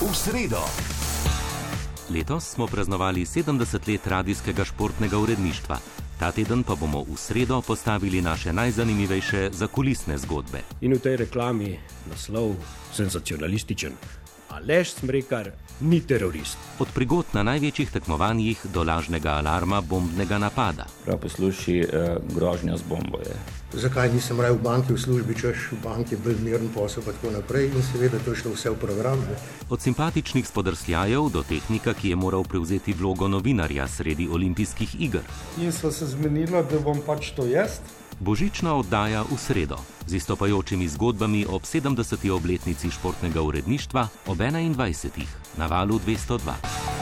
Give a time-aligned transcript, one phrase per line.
[0.00, 0.64] V sredo.
[2.10, 5.78] Letos smo praznovali 70 let radijskega športnega uredništva.
[6.18, 10.62] Ta teden pa bomo v sredo postavili naše najzanimivejše zakulisne zgodbe.
[10.80, 11.76] In v tej reklami
[12.08, 12.56] naslov
[12.96, 13.92] senzacionalističen.
[14.50, 16.58] Aleš Smrekar ni terorist.
[16.78, 20.86] Od prigod na največjih tekmovanjih do lažnega alarma bombnega napada.
[21.04, 23.18] Prav posluši eh, grožnja z bombo.
[23.22, 23.36] Je.
[23.72, 27.30] Zakaj nisem raje v banki v službi, češ v banki bil miren posel in tako
[27.30, 29.22] naprej in seveda to je šlo vse v program.
[29.30, 29.38] Ne.
[29.70, 35.22] Od simpatičnih spodrsljajev do tehnika, ki je moral prevzeti vlogo novinarja sredi olimpijskih iger.
[35.62, 37.78] In so se zmenili, da bom pač to jaz.
[38.20, 42.20] Božična oddaja v sredo z istopajočimi zgodbami ob 70.
[42.28, 45.24] obletnici športnega uredništva ob 21.
[45.56, 46.99] na valu 202.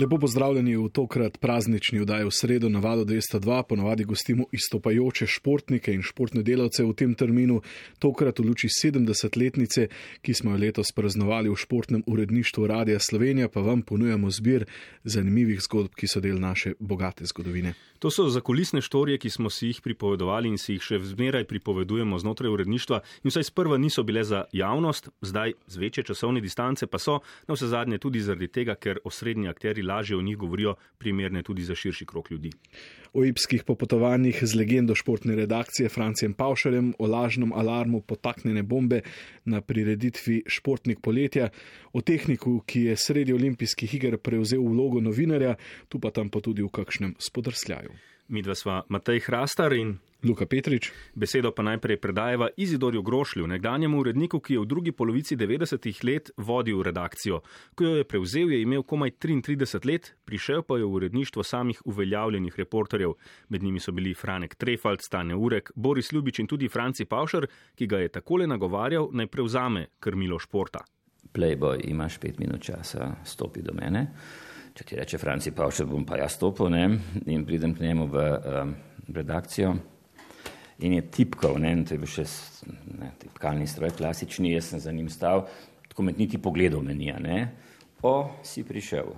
[0.00, 3.62] Lepo pozdravljeni v tokrat praznični vdaji v sredo na valu 202.
[3.68, 7.60] Ponovadi gostimo istopajoče športnike in športne delavce v tem terminu,
[7.98, 9.88] tokrat v luči 70-letnice,
[10.22, 14.64] ki smo jo letos praznovali v športnem uredništvu Radia Slovenija, pa vam ponujamo zbir
[15.04, 17.74] zanimivih zgodb, ki so del naše bogate zgodovine.
[18.00, 22.18] To so zakulisne štorije, ki smo si jih pripovedovali in si jih še zmeraj pripovedujemo
[22.18, 26.98] znotraj uredništva in vsaj sprva niso bile za javnost, zdaj z večje časovne distance pa
[26.98, 31.42] so, na vse zadnje tudi zaradi tega, ker osrednji akteri lažje o njih govorijo, primerne
[31.42, 32.52] tudi za širši krok ljudi.
[33.12, 39.00] O ipskih popotovanjih z legendo športne redakcije Francijem Pavšarjem, o lažnem alarmu potaknjene bombe
[39.44, 41.50] na prireditvi Športnik poletja,
[41.92, 45.56] o tehniku, ki je sredi olimpijskih iger prevzel vlogo novinarja,
[45.88, 47.98] tu pa tam pa tudi v kakšnem spodrsljaju.
[48.30, 50.92] Mi dva sva Matej Hrastar in Luka Petrič.
[51.18, 56.30] Besedo pa najprej predajeva Izidorju Grošlju, nekdanjemu uredniku, ki je v drugi polovici 90-ih let
[56.36, 57.40] vodil redakcijo.
[57.74, 61.80] Ko jo je prevzel, je imel komaj 33 let, prišel pa je v uredništvo samih
[61.84, 63.16] uveljavljenih reporterjev.
[63.48, 67.86] Med njimi so bili Franek Trefald, Stane Urek, Boris Ljubič in tudi Franci Pavšar, ki
[67.86, 70.84] ga je takole nagovarjal, naj prevzame krmilo športa.
[71.34, 74.06] Playboy, imaš pet minut časa, stopi do mene.
[74.74, 76.84] Če ti reče Franci Pavšar, bom pa jaz stopil ne?
[77.26, 78.74] in pridem k njemu v um,
[79.10, 79.72] redakcijo.
[80.86, 82.24] In je tipkal, ne, to je bil še
[83.00, 85.44] ne, tipkalni stroj, klasični, jaz sem za njim stal,
[85.90, 87.40] tako med niti pogledal meni, ne.
[88.06, 89.10] O, si prišel.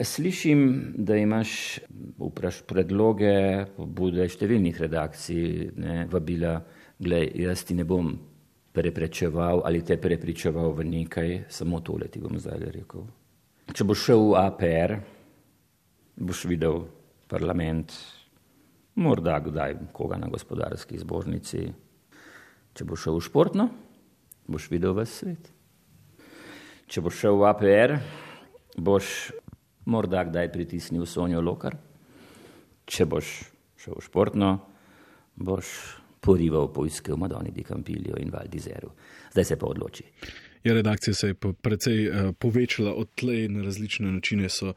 [0.00, 1.78] Slišim, da imaš
[2.18, 3.34] vpraš predloge,
[3.76, 5.44] pobude številnih redakcij,
[5.78, 6.56] ne, vabila,
[6.98, 8.10] glej, jaz ti ne bom
[8.74, 13.06] preprečeval ali te prepričeval v nekaj, samo tole ti bom zdaj rekel.
[13.72, 14.92] Če boš šel v APR,
[16.20, 16.82] boš videl
[17.32, 17.94] parlament,
[19.00, 21.64] morda kdaj koga na gospodarski zbornici.
[22.76, 23.68] Če boš šel v športno,
[24.44, 25.48] boš videl ves svet.
[26.92, 27.96] Če boš šel v APR,
[28.76, 29.32] boš
[29.88, 31.80] morda kdaj pritisnil Sonijo Lokar.
[32.84, 33.34] Če boš
[33.80, 34.54] šel v športno,
[35.40, 35.72] boš
[36.20, 38.92] porival po iskel Madoni di Campilio in Valdizeru.
[39.32, 40.04] Zdaj se pa odloči.
[40.64, 44.48] Ja, redakcija se je precej uh, povečala od tleh na različne načine.
[44.48, 44.74] So uh,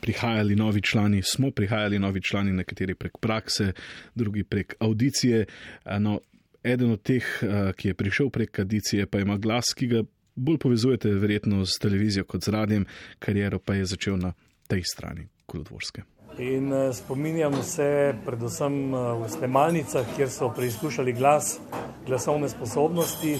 [0.00, 3.72] prihajali novi člani, smo prihajali novi člani, nekateri prek prakse,
[4.14, 5.44] drugi prek audicije.
[5.84, 6.20] Uh, no,
[6.64, 10.02] eden od teh, uh, ki je prišel prek audicije, pa ima glas, ki ga
[10.34, 12.86] bolj povezujete verjetno s televizijo kot z radijem,
[13.18, 14.32] kariero pa je začel na
[14.68, 16.02] tej strani kulodvorske.
[16.38, 21.58] In spominjam se predvsem v snemalnicah, kjer so preizkušali glas,
[22.06, 23.36] glasovne sposobnosti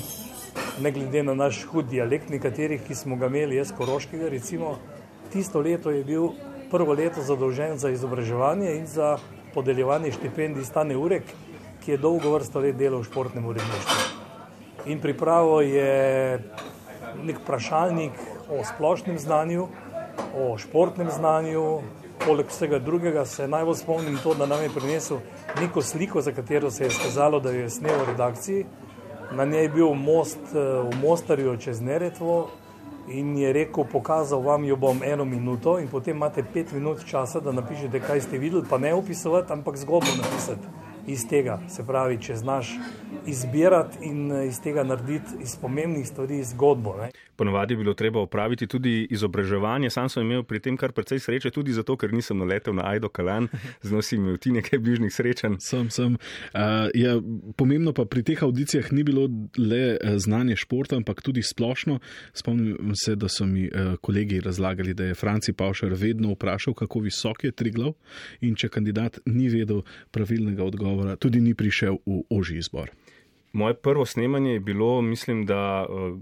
[0.81, 4.79] ne glede na naš hud dialekt, nekaterih, ki smo ga imeli, jaz koroškega, recimo,
[5.33, 6.33] tisto leto je bil
[6.71, 9.19] prvo leto zadolžen za izobraževanje in za
[9.55, 11.25] podeljevanje štipendij Stane Urek,
[11.85, 13.99] ki je dolgo vrsto let delal v športnem uredništvu.
[14.87, 16.39] In pripravo je
[17.25, 18.13] nek vprašalnik
[18.49, 19.67] o splošnem znanju,
[20.37, 21.81] o športnem znanju,
[22.25, 25.21] poleg vsega drugega se najbolj spomnim to, da nam je prinesel
[25.61, 28.65] neko sliko, za katero se je skazalo, da jo je snel v redakciji,
[29.33, 32.49] Na njej je bil most eh, v Mostarju čez Neretvo
[33.09, 35.79] in je rekel, pokazal vam jo bom eno minuto.
[35.79, 39.77] In potem imate pet minut časa, da napišete, kaj ste videli, pa ne opisovati, ampak
[39.77, 40.80] zgodbo napisati
[41.13, 41.61] iz tega.
[41.69, 42.75] Se pravi, če znaš
[43.27, 46.97] izbirati in eh, iz tega narediti iz pomembnih stvari zgodbo.
[47.01, 47.11] Ne.
[47.37, 49.91] Ponovadi je bilo treba opraviti tudi izobraževanje.
[49.91, 53.09] Sam sem imel pri tem kar precej sreče, tudi zato, ker nisem naletel na Aido
[53.09, 53.49] Kalan,
[53.83, 55.57] z nosi imel ti nekaj bližnjih srečanj.
[55.65, 56.19] Sem, sem.
[56.53, 57.17] Uh, ja,
[57.57, 59.25] pomembno pa pri teh audicijah ni bilo
[59.57, 61.99] le znanje športa, ampak tudi splošno.
[62.37, 67.01] Spomnim se, da so mi uh, kolegi razlagali, da je Franci Pavšar vedno vprašal, kako
[67.09, 67.95] visok je Triglav
[68.45, 69.81] in če kandidat ni vedel
[70.13, 72.91] pravilnega odgovora, tudi ni prišel v oži izbor.
[73.53, 76.19] Moje prvo snemanje je bilo, mislim, da uh,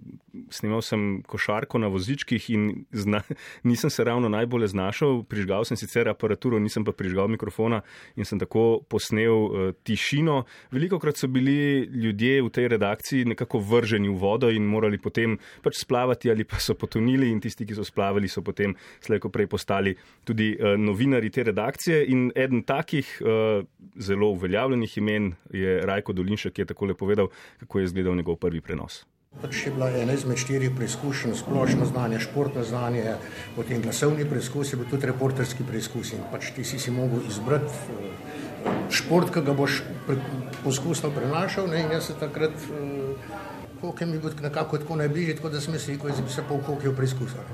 [0.51, 3.21] snimal sem košarko na vozičkih in zna,
[3.69, 5.23] nisem se ravno najbolje znašel.
[5.23, 7.81] Prižgal sem sicer aparaturo, nisem pa prižgal mikrofona
[8.17, 10.45] in sem tako posnel uh, tišino.
[10.71, 15.37] Veliko krat so bili ljudje v tej redakciji nekako vrženi v vodo in morali potem
[15.63, 18.73] pač splavati ali pa so potonili in tisti, ki so splavali, so potem
[19.05, 19.95] slejko prej postali
[20.25, 22.07] tudi uh, novinari te redakcije.
[22.09, 23.61] In eden takih uh,
[24.01, 27.29] zelo uveljavljenih imen je Rajko Dolinšek, ki je tako lepo povedal povedal,
[27.61, 29.05] kako je izgledal njegov prvi prenos.
[29.43, 33.15] Pač je bila ena izmed štirih preizkušenj, splošno znanje, športno znanje,
[33.56, 36.12] potem glasovni preizkus, je bil tudi reporterski preizkus.
[36.12, 39.82] In pač ti si si mogel izbrati eh, šport, ki ga boš
[40.65, 41.69] poskusno prenašal.
[41.69, 41.85] Ne?
[41.85, 42.56] In jaz se takrat,
[43.81, 46.97] koliko eh, mi bo nekako tako najbližje, tako da sem rekel, da se pol koliko
[46.97, 47.44] preizkusil.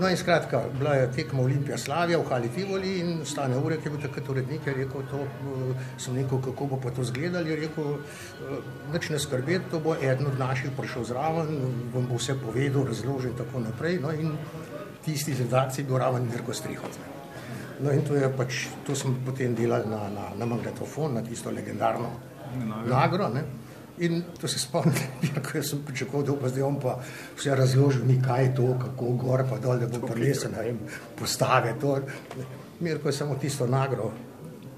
[0.00, 3.88] No in skratka, bila je tekma Olimpija Slavija v Hali Tivoli in stane ure, ki
[3.88, 7.50] je bil takrat urednik, je rekel, to eh, sem rekel, kako bo pa to zgledali,
[7.50, 7.96] je rekel,
[8.92, 11.58] nič ne skrbeti, to bo eden od naših prišel zraven,
[11.94, 13.98] vam bo vse povedal, razložil in tako naprej.
[14.02, 14.36] No in
[15.04, 16.98] tisti zadacij bil raven Mirko Strihot.
[17.80, 21.50] No in to je pač, to smo potem delali na, na, na magnetofon, na tisto
[21.50, 22.12] legendarno
[22.86, 23.28] nagro.
[23.28, 23.42] Ne?
[23.98, 24.94] In to se spomnim,
[25.44, 26.98] ko sem pričakoval, da bo zdaj on pa
[27.36, 30.78] vse razložil, mi kaj je to, kako gor pa dol, da bo prinesel, ne vem,
[31.18, 31.98] postave to.
[32.80, 34.10] Mir, ko je samo tisto nagro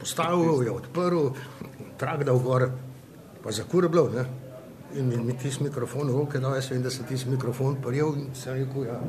[0.07, 1.31] postavil, je odprl,
[1.99, 2.71] trak dal gor,
[3.43, 4.11] pa zakurbljal.
[4.95, 8.29] In mi tisti mikrofon v roke, da jaz vem, da se tisti mikrofon prijel in
[8.35, 9.01] sem rekel, ja,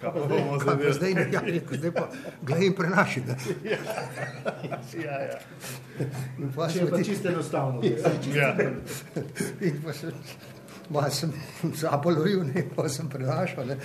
[0.00, 2.06] Kaj pa zdaj, kaj pa zdaj, ne, ja, rekel, zdaj pa
[2.42, 3.20] gledaj in prenaši.
[3.26, 3.36] Ne.
[5.04, 5.40] Ja, ja.
[6.38, 7.82] In pa še pa čisto enostavno.
[8.32, 8.54] Ja.
[9.60, 10.14] In pa še,
[10.88, 11.34] malo sem
[11.76, 13.74] zapolovil, ne, pa sem prenašal.
[13.74, 13.76] Ne.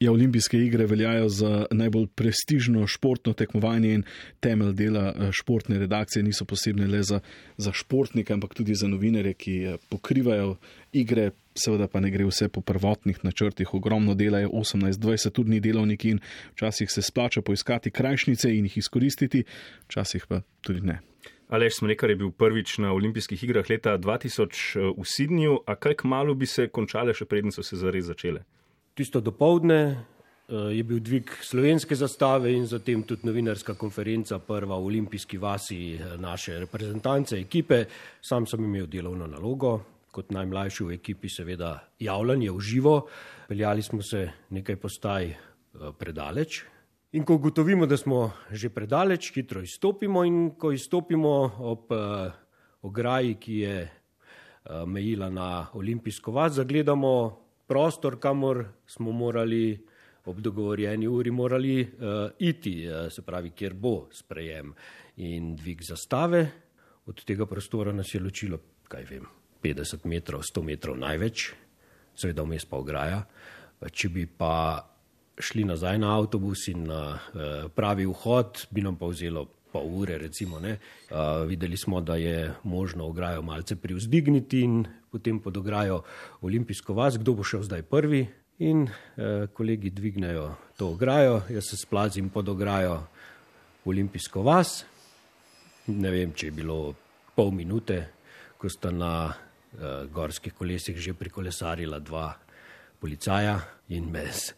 [0.00, 4.04] Ja, olimpijske igre veljajo za najbolj prestižno športno tekmovanje in
[4.44, 7.20] temelj dela eh, športne redakcije niso posebne le za,
[7.56, 10.56] za športnike, ampak tudi za novinare, ki eh, pokrivajo
[10.92, 11.30] igre.
[11.56, 16.20] Seveda pa ne gre vse po prvotnih načrtih, ogromno dela je 18-20 urni delovniki in
[16.54, 19.44] včasih se splača poiskati krajšnice in jih izkoristiti,
[19.88, 21.00] včasih pa tudi ne.
[21.48, 25.94] Alež Smrekar je bil prvič na olimpijskih igrah leta 2000 eh, v Sidnju, a kaj
[26.02, 28.44] kmalo bi se končale, še preden so se zares začele?
[28.96, 29.80] Tisto dopoledne
[30.48, 36.60] je bil dvig slovenske zastave in zatem tudi novinarska konferenca, prva v olimpijski vasi naše
[36.62, 37.84] reprezentance, ekipe.
[38.22, 39.80] Sam sem imel delovno nalogo,
[40.16, 42.94] kot najmlajši v ekipi, seveda javljanje v živo.
[43.48, 45.28] Peljali smo se nekaj postaj
[46.00, 46.62] predaleč.
[47.12, 51.92] In ko ugotovimo, da smo že predaleč, hitro izstopimo in ko izstopimo ob
[52.82, 53.76] ograji, ki je
[54.86, 57.12] mejila na olimpijsko vas, zagledamo
[57.66, 59.86] prostor, kamor smo morali
[60.26, 64.72] ob dogovorjeni uri morali uh, iti, uh, se pravi, kjer bo sprejem
[65.16, 66.46] in dvig zastave.
[67.06, 68.58] Od tega prostora nas je ločilo,
[68.88, 69.26] kaj vem,
[69.66, 71.50] 50 metrov, 100 metrov največ,
[72.14, 73.24] seveda vmes pa ograja.
[73.90, 74.86] Če bi pa
[75.36, 80.18] šli nazaj na avtobus in na uh, pravi vhod, bi nam pa vzelo pol ure,
[80.18, 80.56] recimo.
[80.62, 86.02] Uh, videli smo, da je možno ograjo malce privzdigniti in potem pod ograjo
[86.40, 88.26] olimpijsko vas, kdo bo šel zdaj prvi.
[88.58, 93.02] In uh, kolegi dvignejo to ograjo, jaz se splazim pod ograjo
[93.84, 94.84] olimpijsko vas.
[95.86, 96.94] Ne vem, če je bilo
[97.36, 98.06] pol minute,
[98.56, 99.34] ko sta na
[100.12, 102.32] gorskih kolesih že prikolesarila dva
[103.00, 103.60] policaja
[103.92, 104.54] in mes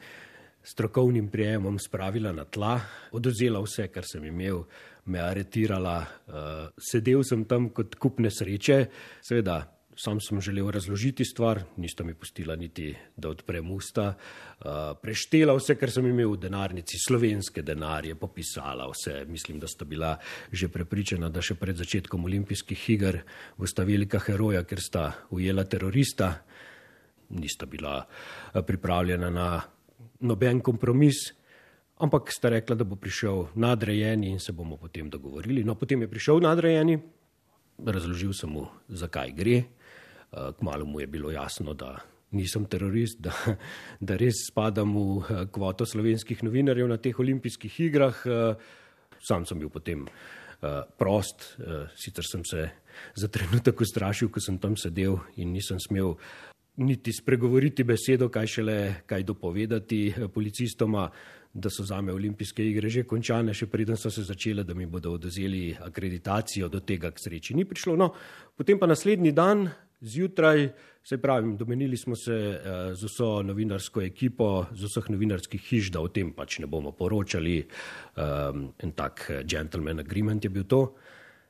[0.68, 2.80] strokovnim prijemom spravila na tla,
[3.12, 4.64] oduzela vse, kar sem imel,
[5.08, 8.82] me aretirala, uh, sedel sem tam kot kup nesreče,
[9.24, 9.62] seveda.
[9.98, 14.12] Sam sem želel razložiti stvar, nista mi pustila niti, da odprem usta.
[15.02, 19.25] Preštela vse, kar sem imel v denarnici, slovenske denarje, popisala vse.
[19.26, 20.12] Mislim, da sta bila
[20.52, 23.18] že prepričana, da še pred začetkom olimpijskih iger
[23.58, 26.30] bosta velika heroja, ker sta ujela terorista.
[27.34, 27.96] Nista bila
[28.54, 29.49] pripravljena na
[30.20, 31.25] noben kompromis,
[31.99, 35.66] ampak sta rekla, da bo prišel nadrejeni in se bomo potem dogovorili.
[35.66, 37.00] No, potem je prišel nadrejeni,
[37.82, 39.58] razložil sem mu, zakaj gre.
[40.32, 41.97] Eh, kmalo mu je bilo jasno, da
[42.30, 43.32] nisem terorist, da,
[44.00, 48.20] da res spadam v eh, kvoto slovenskih novinarjev na teh olimpijskih igrah.
[48.26, 48.54] Eh,
[49.25, 50.06] sam sem bil potem
[50.99, 51.44] prost,
[51.94, 52.64] sicer sem se
[53.14, 56.16] za trenutek ustrašil, ko sem tam sedel in nisem smel
[56.82, 60.00] niti spregovoriti besedo, kaj šele kaj dopovedati
[60.35, 61.04] policistoma,
[61.54, 65.12] da so zame olimpijske igre že končane, še preden so se začele, da mi bodo
[65.14, 67.94] oduzeli akreditacijo, do tega k sreči ni prišlo.
[67.97, 68.11] No,
[68.58, 69.68] potem pa naslednji dan,
[70.00, 70.69] zjutraj,
[71.02, 76.00] se pravim, domenili smo se uh, z vso novinarsko ekipo, z vseh novinarskih hiš, da
[76.00, 77.62] o tem pač ne bomo poročali.
[78.17, 80.95] Um, en tak eh, gentleman agreement je bil to.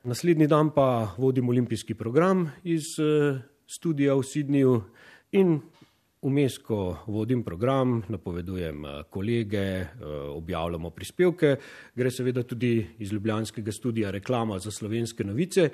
[0.05, 4.81] Naslednji dan pa vodim olimpijski program iz uh, studia v Sydneyju
[5.33, 5.59] in
[6.23, 9.89] vmes, ko vodim program, napovedujem eh, kolege, eh,
[10.35, 11.57] objavljamo prispevke,
[11.95, 15.71] gre seveda tudi iz Ljubljanskega studia reklama za slovenske novice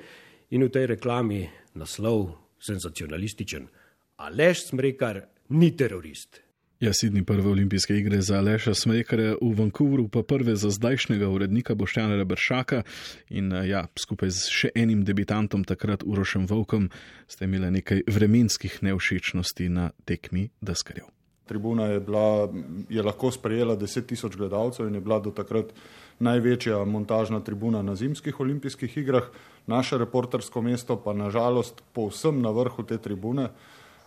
[0.49, 3.67] in v tej reklami naslov senzacionalističen.
[4.15, 6.45] Aleš Smrekar ni terorist.
[6.79, 11.75] Ja, Sidni prve olimpijske igre za Leša Smrekarja v Vancouvru, pa prve za zdajšnjega urednika
[11.75, 12.81] Boštjana Rebršaka
[13.29, 16.89] in eh, ja, skupaj z še enim debitantom, takrat Urošem Volkom,
[17.31, 21.07] ste imeli nekaj vremenskih neušečnosti na tekmi deskarjev.
[21.47, 22.51] Tribuna je, bila,
[22.89, 25.71] je lahko sprejela 10 tisoč gledalcev in je bila do takrat
[26.19, 29.29] največja montažna tribuna na zimskih olimpijskih igrah.
[29.67, 33.49] Naše reportersko mesto pa nažalost povsem na vrhu te tribune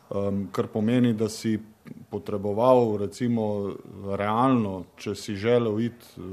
[0.08, 1.58] um, kar pomeni, da si
[2.10, 3.74] potreboval, recimo,
[4.16, 6.26] realno, če si želel iti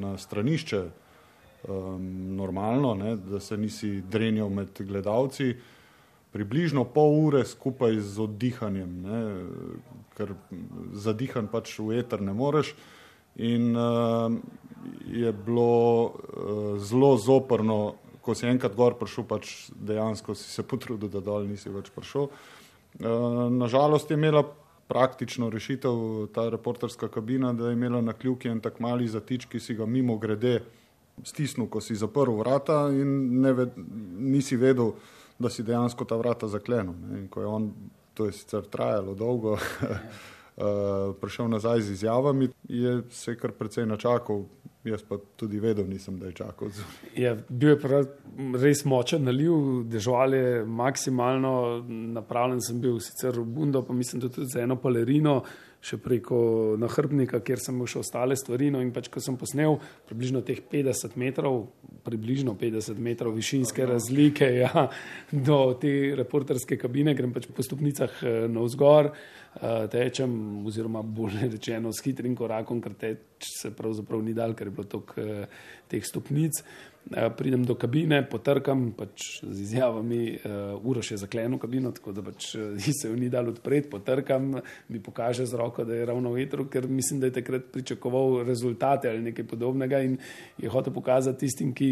[0.00, 0.82] na stranišče,
[1.68, 5.54] um, normalno, ne, da se nisi drenjal med gledalci,
[6.32, 9.20] približno pol ure skupaj z oddihanjem, ne,
[10.16, 10.34] ker
[10.92, 12.74] zadihan pač v eter ne moreš.
[13.38, 14.34] In uh,
[15.06, 16.12] je bilo uh,
[16.78, 21.72] zelo zoprno, ko si enkrat gor prišel, pač dejansko si se potrudil, da dol nisi
[21.72, 22.28] več prišel.
[23.00, 23.06] Eh,
[23.50, 24.44] Nažalost je imela
[24.88, 29.60] praktično rešitev ta reporterska kabina, da je imela na kljuki en tak mali zatič, ki
[29.60, 30.62] si ga mimo grede
[31.24, 33.68] stisnil, ko si zaprl vrata in ve,
[34.18, 34.94] nisi vedel,
[35.38, 36.94] da si dejansko ta vrata zaklenil.
[37.18, 37.72] In ko je on,
[38.14, 44.46] to je sicer trajalo dolgo, eh, prišel nazaj z izjavami, je se kar precej načakal,
[44.84, 46.70] jaz pa tudi vedel nisem, da je čakal.
[47.16, 48.02] Je, bil je
[48.62, 51.54] res močen naliv, dežval je maksimalno,
[51.88, 55.40] napravljen sem bil sicer v Bundo, pa mislim tudi za eno palerino,
[55.78, 56.38] še preko
[56.80, 58.70] nahrbnika, kjer sem še ostale stvari.
[58.74, 61.68] No in pač, ko sem posnel približno teh 50 metrov,
[62.06, 64.88] približno 50 metrov višinske razlike ja,
[65.30, 69.12] do te reporterske kabine, grem pač po stopnicah eh, na vzgor.
[69.12, 69.38] Eh,
[69.90, 74.74] tečem, oziroma bolje rečeno, s hitrim korakom, ker teč se pravzaprav ni dal, ker je
[74.74, 76.62] bilo toliko eh, teh stopnic.
[77.10, 82.20] Eh, pridem do kabine, potrkam pač z izjavami, uh, uro še zaklenil kabino, tako da
[82.26, 82.50] pač
[82.98, 84.58] se jo ni dal odpreti, potrkam,
[84.92, 89.08] mi pokaže z roko, da je ravno vetro, ker mislim, da je takrat pričakoval rezultate
[89.08, 90.18] ali nekaj podobnega in
[90.60, 91.90] je hotel pokazati tistim, ki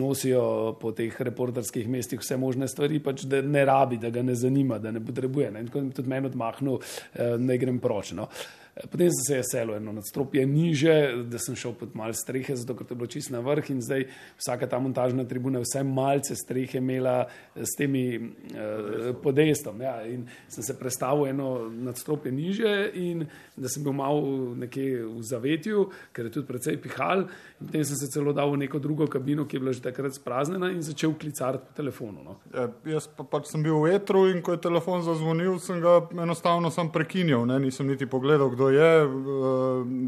[0.00, 4.38] nosijo po teh reporterskih mestih vse možne stvari, pač da ne rabi, da ga ne
[4.38, 5.52] zanima, da ne potrebuje.
[5.52, 5.66] Ne?
[5.66, 8.16] In tako je tudi meni odmahnil, uh, da grem proč.
[8.16, 8.30] No?
[8.32, 10.94] Uh, Potem sem se selil eno nadstropje niže,
[11.30, 14.08] da sem šel pod mal strehe, zato ker je bilo čisto na vrh in zdaj
[14.34, 19.78] vsaka ta montažna tribuna je vsaj malce strehe imela s temi uh, podestom.
[19.80, 23.26] Ja, in sem se prestavil eno nadstropje niže in
[23.56, 24.18] da sem bil mal
[24.58, 27.28] nekje v zavetju, ker je tudi precej pihal.
[27.60, 30.18] In potem sem se celo dal v neko drugo kabino, ki je bila že takrat
[30.18, 32.26] spraznjena in začel klicati po telefonu.
[32.26, 32.36] No.
[32.50, 32.66] Ja,
[32.96, 36.74] jaz pa pač sem bil v etru in ko je telefon zazvonil, sem ga enostavno
[36.74, 37.62] sam prekinil, ne?
[37.62, 39.08] nisem niti pogledal, kdo je, eh,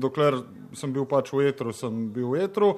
[0.00, 0.40] dokler
[0.72, 2.76] sem bil pač v etru, sem bil v etru.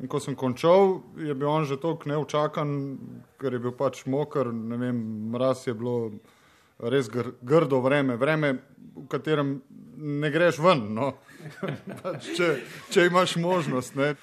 [0.00, 2.98] In ko sem končal, je bil on že tako neučakan,
[3.40, 4.94] ker je bil pač moker, ne vem,
[5.34, 6.12] mraz je bilo
[6.78, 8.58] res gr grdo vreme, vreme,
[8.94, 9.60] v katerem
[9.98, 11.12] ne greš ven, no.
[12.02, 12.62] pač če,
[12.94, 13.98] če imaš možnost.
[13.98, 14.14] Ne.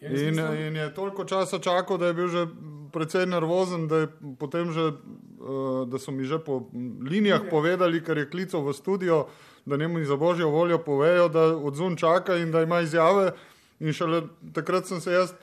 [0.00, 2.46] In, in je toliko časa čakal, da je bil že
[2.92, 4.06] precej nervozen, da,
[4.38, 4.94] potem že,
[5.42, 6.70] uh, da so mi že po
[7.02, 9.26] linijah povedali, ker je klical v studio,
[9.66, 13.32] da njemu za božjo voljo povejo, da odzun čaka in da ima izjave.
[13.80, 14.22] In šele
[14.54, 15.34] takrat sem se jaz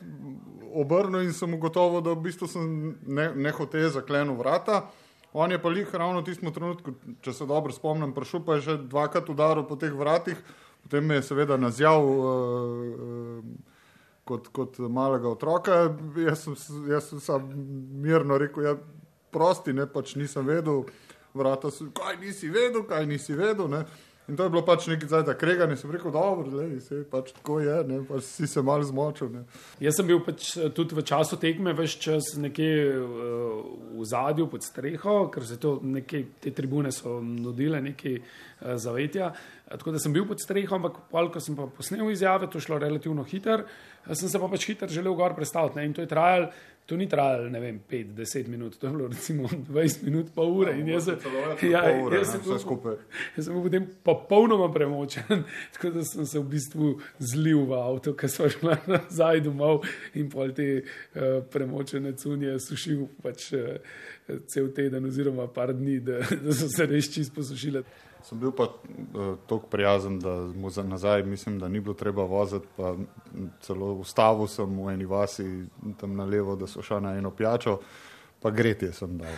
[0.74, 4.90] obrnil in sem ugotovil, da v bistvu sem ne, ne hotel zakleniti vrata.
[5.34, 8.62] On je pa jih ravno v tistem trenutku, če se dobro spomnim, prišel pa je
[8.62, 10.40] že dvakrat udaril po teh vratih,
[10.84, 13.75] potem me je seveda nazjal uh, uh,
[14.26, 15.80] kot, kot malega otroka.
[16.20, 16.58] Jaz sem,
[16.90, 17.48] jaz sem sam
[18.02, 18.76] mirno rekel, ja,
[19.36, 20.86] prosti, ne pač nisem vedel,
[21.36, 23.70] vrata so, kaj nisi vedel, kaj nisi vedel.
[23.72, 23.86] Ne.
[24.28, 27.30] In to je bilo pač nekaj zdaj, da kreganje, sem rekel, dobro, le, se pač
[27.36, 29.30] tako je, ne, pač si se mal zmočil.
[29.30, 29.44] Ne.
[29.84, 33.60] Jaz sem bil pač eh, tudi v času tekme več čas nekje uh,
[33.94, 39.30] v zadju pod streho, ker se to nekaj, te tribune so nudile nekaj uh, zavetja.
[39.70, 42.82] Tako da sem bil pod streho, ampak pol, ko sem pa posnel izjave, to šlo
[42.82, 43.68] relativno hiter,
[44.10, 45.78] sem se pa pač hiter želel gor predstaviti.
[45.78, 46.50] Ne, in to je trajalo
[46.86, 50.76] To ni trajalo, ne vem, 5-10 minut, to je bilo recimo 20 minut, pa ure.
[50.80, 52.98] Ja, jaz, ja, ure, jaz, sem bil,
[53.38, 55.42] jaz sem bil potem popolnoma premočen,
[55.74, 59.82] tako da sem se v bistvu zlil v avto, ker so šli nazaj domov
[60.14, 63.82] in pol te uh, premočene cunje sušil pač uh,
[64.46, 67.82] cel teden oziroma par dni, da, da so se res čisto posušile.
[68.26, 72.24] Sem bil pa uh, tako prijazen, da mu za nazaj mislim, da ni bilo treba
[72.24, 72.68] voziti.
[73.62, 75.46] Celo ustavil sem v eni vasi
[76.00, 77.80] tam na levo, da so šli na eno pijačo,
[78.42, 79.38] pa gretje sem dal.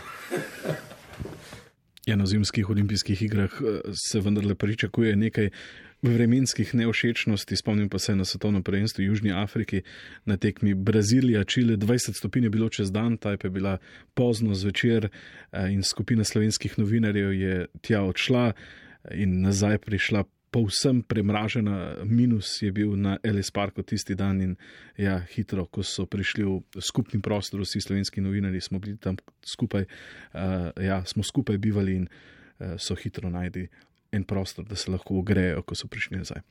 [2.08, 3.52] Ja, na zimskih olimpijskih igrah
[4.10, 5.50] se vendarle pričakuje nekaj
[6.02, 7.56] vremenskih neošečnosti.
[7.56, 9.82] Spomnim pa se na svetovno prvenstvo v Južni Afriki
[10.26, 13.78] na tekmi Brazilija, Čile, 20 stopinj je bilo čez dan, ta je pa bila
[14.14, 15.10] pozno zvečer
[15.70, 18.54] in skupina slovenskih novinarjev je tja odšla
[19.12, 24.56] in nazaj prišla povsem premražena, minus je bil na LS Parku tisti dan in
[24.98, 29.84] ja, hitro, ko so prišli v skupni prostor, vsi slovenski novinari smo bili tam skupaj,
[29.84, 33.68] uh, ja, smo skupaj bivali in uh, so hitro najdi
[34.12, 36.42] en prostor, da se lahko ogrejejo, ko so prišli nazaj.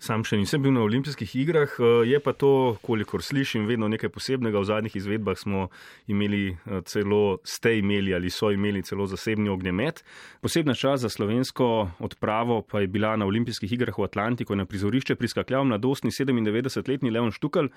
[0.00, 4.08] Sam še nisem bil na olimpijskih igrah, eh, je pa to, kolikor slišim, vedno nekaj
[4.08, 4.56] posebnega.
[4.56, 5.66] V zadnjih izvedbah smo
[6.08, 10.00] imeli eh, celo, ste imeli ali so imeli celo zasebni ognjemet.
[10.40, 15.18] Posebna čas za slovensko odpravo pa je bila na olimpijskih igrah v Atlantiku na prizorišče
[15.20, 17.68] priskakljal mladostni 97-letni Leon Štukal.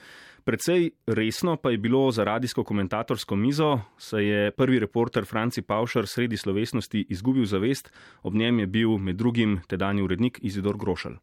[0.47, 6.07] Predvsej resno pa je bilo za radijsko komentatorsko mizo, saj je prvi reporter Franci Paušar
[6.07, 7.91] sredi slovesnosti izgubil zavest,
[8.23, 11.19] ob njem je bil med drugim tedajni urednik Izidor Grošal.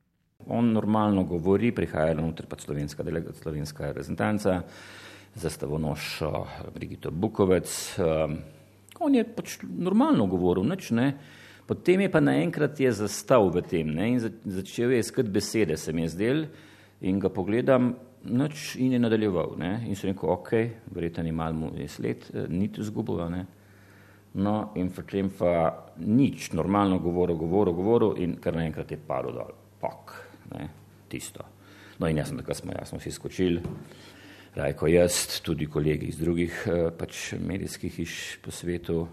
[0.48, 4.62] On normalno govori, prihaja noter pa slovenska delegacija, slovenska reprezentanca,
[5.34, 6.22] zastavonoš
[6.74, 7.98] Brigito Bukovec.
[7.98, 8.38] Um,
[9.00, 11.12] on je pač normalno govoril, nič ne.
[11.70, 15.92] Potem je pa naenkrat je zastal v tem ne, in začel je iskati besede, se
[15.92, 16.44] mi je zdel
[17.00, 17.94] in ga pogledam,
[18.24, 19.54] nič in je nadaljeval.
[19.58, 19.70] Ne.
[19.86, 20.50] In sem rekel, ok,
[20.90, 23.22] verjetno ni mal mu je sled, eh, ni tu zgubil.
[23.30, 23.46] Ne.
[24.34, 29.54] No, in potem pa nič, normalno govoril, govoril, govoril in kar naenkrat je padel dol.
[29.80, 30.68] Pak ne,
[31.08, 31.44] tisto.
[31.98, 33.62] No in jaz sem takrat smo, jaz smo vsi skočili,
[34.50, 39.04] Rajko jaz, tudi kolegi iz drugih eh, pač medijskih hiš po svetu,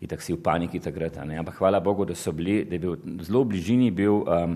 [0.00, 2.82] in tako si v paniki takrat, ne, ampak hvala Bogu, da so bili, da je
[2.84, 2.94] bil
[3.26, 4.54] zelo v bližini bil, um,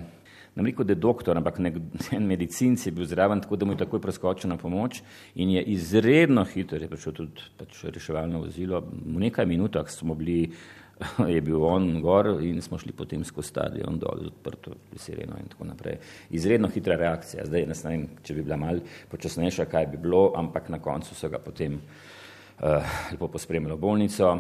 [0.55, 1.81] nam rekel, da je doktor, ampak nek,
[2.17, 5.03] en medicinc je bil zraven, tako da mu je takoj preskočil na pomoč
[5.35, 10.55] in je izredno hitro, je prišel tudi pač reševalno vozilo, v nekaj minutah smo bili
[11.35, 15.65] je bil on gor in smo šli potem skozi stadion dol odprto sireno in tako
[15.65, 15.99] naprej.
[16.31, 17.47] Izredno hitra reakcija.
[17.47, 21.29] Zdaj ne vem, če bi bila mal počasnejša, kaj bi bilo, ampak na koncu so
[21.29, 24.37] ga potem uh, lepo pospremili v bolnico.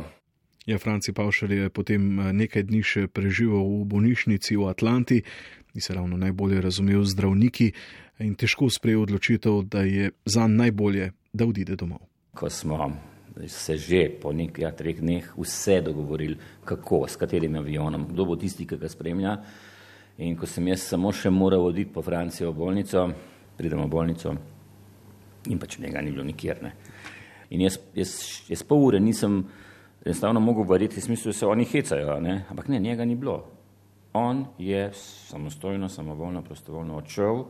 [0.67, 5.21] Ja, Franci Pavšar je potem eh, nekaj dni še preživel v bolnišnici v Atlanti,
[5.75, 7.67] ni se ravno najbolje razumel z zdravniki
[8.25, 12.01] in težko sprejel odločitev, da je za najbolje, da odide domov.
[12.33, 12.79] Ko smo
[13.47, 18.37] se že po nekaj ja, treh dneh vse dogovorili, kako, s katerim avionom, kdo bo
[18.37, 19.37] tisti, ki ga spremlja.
[20.19, 23.09] In ko sem jaz samo še moral oditi po Francijo v bolnico,
[23.59, 24.35] pridemo v bolnico
[25.51, 26.63] in pač njega ni bilo nikjer.
[26.63, 26.73] Ne.
[27.51, 28.13] In jaz, jaz,
[28.49, 29.43] jaz pol ure nisem
[30.05, 32.45] enostavno mogel verjeti, smislu, da se oni hecajo, ne.
[32.51, 33.43] ampak ne, njega ni bilo.
[34.15, 37.43] On je samostojno, samovoljno, prostovoljno odšel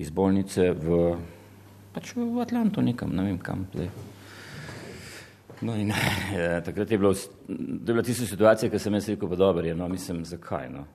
[0.00, 1.02] iz bolnice v,
[1.92, 3.90] pač v Atlanto nekam, ne vem kam zdaj.
[5.60, 5.92] No in
[6.34, 7.56] eh, takrat je, bilo, je
[7.92, 10.70] bila tista situacija, ki sem jaz rekel, pa dobro je, no mislim, zakaj.
[10.72, 10.86] No.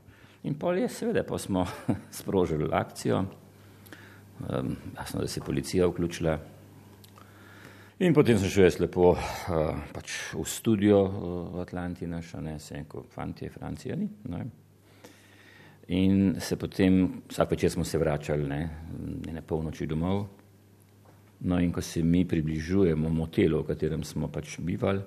[0.43, 1.67] In pol je seveda, pa smo
[2.19, 3.23] sprožili akcijo,
[4.39, 6.38] um, jasno, da se je policija vključila.
[7.99, 9.19] In potem sem šel jaz lepo uh,
[9.93, 14.10] pač v studio uh, v Atlanti, naš, ne, se enko fantje, Francija ni.
[14.30, 14.45] Ne.
[15.88, 18.69] In se potem, vsak večer smo se vračali, ne,
[19.32, 20.25] ne polnoči domov.
[21.45, 25.01] No, in ko se mi približujemo motelu, v katerem smo pač bivali,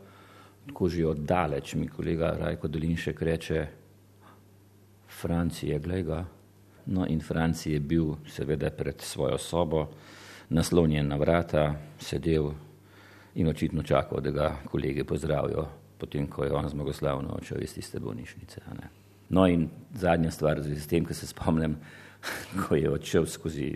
[0.71, 3.67] tako že oddaleč mi kolega Rajko Dolinšek reče,
[5.09, 6.23] Franci je glega.
[6.87, 9.89] No, in Franci je bil seveda pred svojo sobo,
[10.49, 12.53] naslonjen na vrata, sedel
[13.35, 15.67] in očitno čakal, da ga kolege pozdravijo,
[15.99, 18.63] potem ko je on zmagoslavno odšel iz tiste bolnišnice.
[19.29, 21.77] No, in zadnja stvar, z tem, ki se spomnim,
[22.63, 23.73] ko je odšel skozi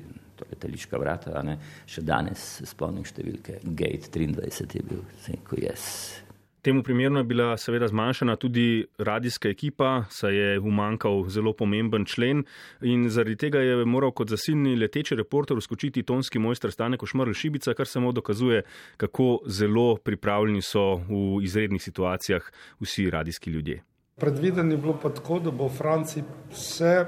[0.51, 1.59] letališka vrata, ne?
[1.87, 5.07] še danes se spomnim številke, Gate 23 je bil,
[5.47, 6.23] ko jaz.
[6.63, 12.45] Temu primerno je bila seveda zmanjšana tudi radijska ekipa, saj je umankal zelo pomemben člen
[12.81, 17.75] in zaradi tega je moral kot zasilni leteči reporter uskočiti tonski mojster Stane Košmrl Šibica,
[17.75, 18.63] kar samo dokazuje,
[18.97, 22.47] kako zelo pripravljeni so v izrednih situacijah
[22.81, 23.83] vsi radijski ljudje.
[24.21, 27.07] Predviden je bilo pa tako, da bo Franci vse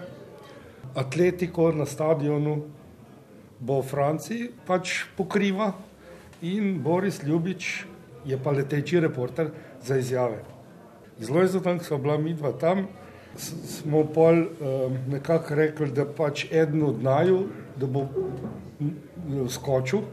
[0.94, 2.62] atletiko na stadionu
[3.60, 5.72] bo v Franciji pač pokriva.
[6.42, 7.84] In Boris Ljubič
[8.24, 9.50] je pa leteči reporter
[9.82, 10.42] za izjave.
[11.20, 12.86] Zelo je zato, ker so bila mi dva tam,
[13.36, 18.06] smo pol um, nekako rekli, da pač eden od naju, da bo
[19.48, 20.04] skočil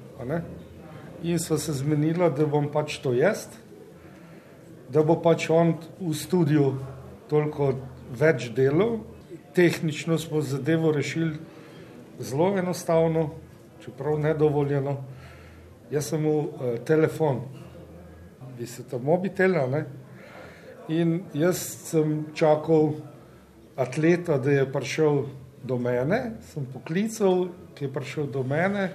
[1.24, 3.46] in sva se zmenila, da bom pač to jaz,
[4.90, 6.74] da bo pač on v studiu
[7.30, 7.74] toliko
[8.18, 9.00] več delal,
[9.56, 11.38] tehnično smo zadevo rešili
[12.24, 13.30] zelo enostavno,
[13.84, 14.98] čeprav nedovoljeno.
[15.92, 17.42] Jaz sem mu uh, telefon,
[18.58, 19.86] bi se to mobitel, ne?
[20.88, 21.58] In jaz
[21.92, 22.94] sem čakal
[23.76, 25.24] atleta, da je prišel
[25.64, 28.90] do mene, sem poklical, ki je prišel do mene,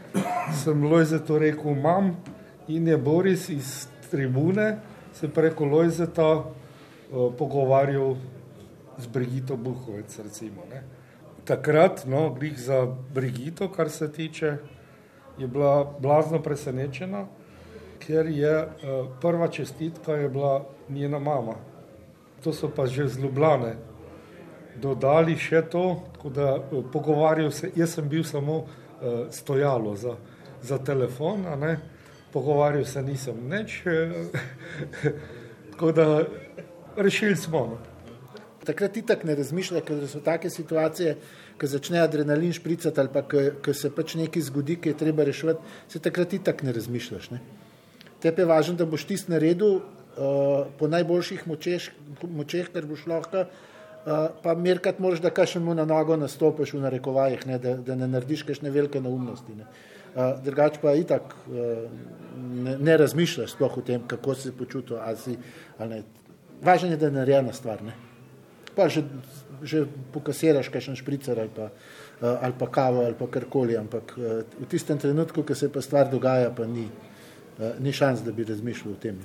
[0.64, 2.16] sem Lojzetu rekel, imam
[2.68, 4.76] in je Boris iz tribune
[5.20, 6.44] se preko Lojzeta uh,
[7.38, 8.16] pogovarjal
[8.98, 10.18] z Brigito Buhovec.
[10.18, 10.62] Recimo,
[11.46, 14.56] Takrat, no, glih za Brigito, kar se tiče,
[15.38, 17.26] je bila blazno presenečena,
[17.98, 21.54] ker je uh, prva čestitka je bila njena mama.
[22.44, 23.76] To so pa že zlubljane.
[24.76, 28.66] Dodali še to, da uh, pogovarjal se, jaz sem bil samo uh,
[29.30, 30.16] stojalo za,
[30.62, 31.46] za telefon,
[32.32, 33.82] pogovarjal se nisem nič,
[35.72, 36.24] tako da
[36.96, 37.66] rešili smo.
[37.66, 37.95] No.
[38.66, 41.16] Takrat ti tako ne razmišljaš, ker so take situacije,
[41.60, 45.78] ko začne adrenalin špricati ali pa ko se pač nekaj zgodi, ki je treba rešiti,
[45.88, 47.30] se takrat ti tako ne razmišljaš.
[47.30, 47.40] Ne?
[48.22, 51.90] Tepe je važno, da boš ti naredil uh, po najboljših močeh,
[52.22, 56.82] močeh kar boš lahko, uh, pa merkat moraš, da kašem mu na nogo nastopiš v
[56.86, 59.54] narekovajih, ne, da, da ne narediš kakšne velike neumnosti.
[59.54, 59.68] Ne.
[60.16, 61.86] Uh, drugač pa itak uh,
[62.40, 65.38] ne, ne razmišljaš sploh o tem, kako se počutiš, ali si,
[65.78, 66.02] ali ne.
[66.64, 67.82] Važno je, da je narejena stvar.
[67.84, 67.92] Ne.
[68.76, 69.02] Pa že,
[69.64, 74.44] že pokasiraš kakšen špricer ali pa, uh, ali pa kavo ali pa karkoli, ampak uh,
[74.44, 76.86] v tistem trenutku, ko se pa stvar dogaja, pa ni.
[77.60, 79.20] Eh, ni šans, da bi razmišljal o tem.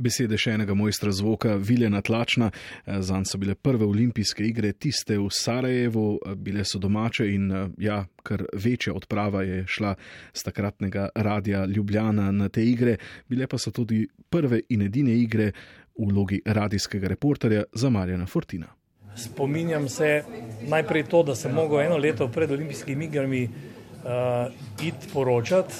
[0.00, 5.16] Besede še enega mojstra zvoka, Viljena Tlačna, eh, zanj so bile prve olimpijske igre, tiste
[5.18, 9.94] v Sarajevu, eh, bile so domače in ja, kar večja odprava je šla
[10.32, 12.96] z takratnega radia Ljubljana na te igre,
[13.28, 15.52] bile pa so tudi prve in edine igre
[15.98, 18.79] v vlogi radijskega reporterja za Marjana Fortina.
[19.20, 20.22] Spominjam se
[20.68, 24.48] najprej to, da sem mogel eno leto pred olimpijskimi igrami uh,
[24.80, 25.74] iti poročati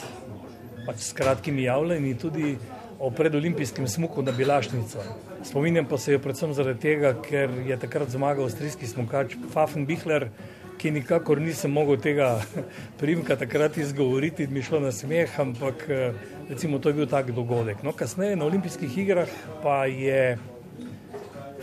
[0.86, 2.56] pač s kratkimi javljanji tudi
[3.00, 5.02] o predolimpijskem smuku na Bilašnico.
[5.44, 10.28] Spominjam pa se jo predvsem zaradi tega, ker je takrat zmagal avstrijski smukač Fafen Bihler,
[10.80, 12.40] ki nikakor nisem mogel tega
[13.00, 15.86] primka takrat izgovoriti, mi šlo na smeh, ampak
[16.48, 17.82] recimo to je bil tak dogodek.
[17.82, 20.38] No, kasneje na olimpijskih igrah pa je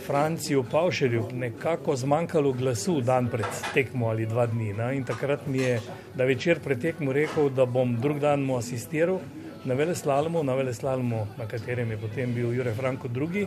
[0.08, 4.72] Franciju Pavšerju nekako zmanjkalo glasu dan pred tekmo ali dva dni.
[4.72, 4.92] Na?
[4.92, 5.80] In takrat mi je,
[6.14, 9.18] da večer pred tekmo rekel, da bom drug dan mu asistiral
[9.64, 13.44] na Veleslalomu, na Veleslalomu, na katerem je potem bil Jure Franko drugi.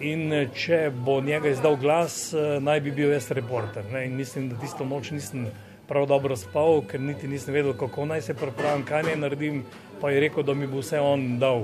[0.00, 3.86] In če bo njega izdal glas, naj bi bil jaz reporter.
[3.92, 4.08] Ne?
[4.10, 5.46] In mislim, da tisto noč nisem
[5.86, 9.62] prav dobro spal, ker niti nisem vedel, kako naj se pripravim, kaj naj naredim,
[10.00, 11.62] pa je rekel, da mi bo vse on dal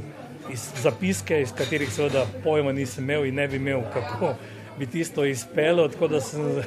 [0.51, 4.35] iz zapiske, iz katerih seveda pojma nisem imel in ne bi imel, kako
[4.79, 6.63] bi tisto izpelo, tako da sem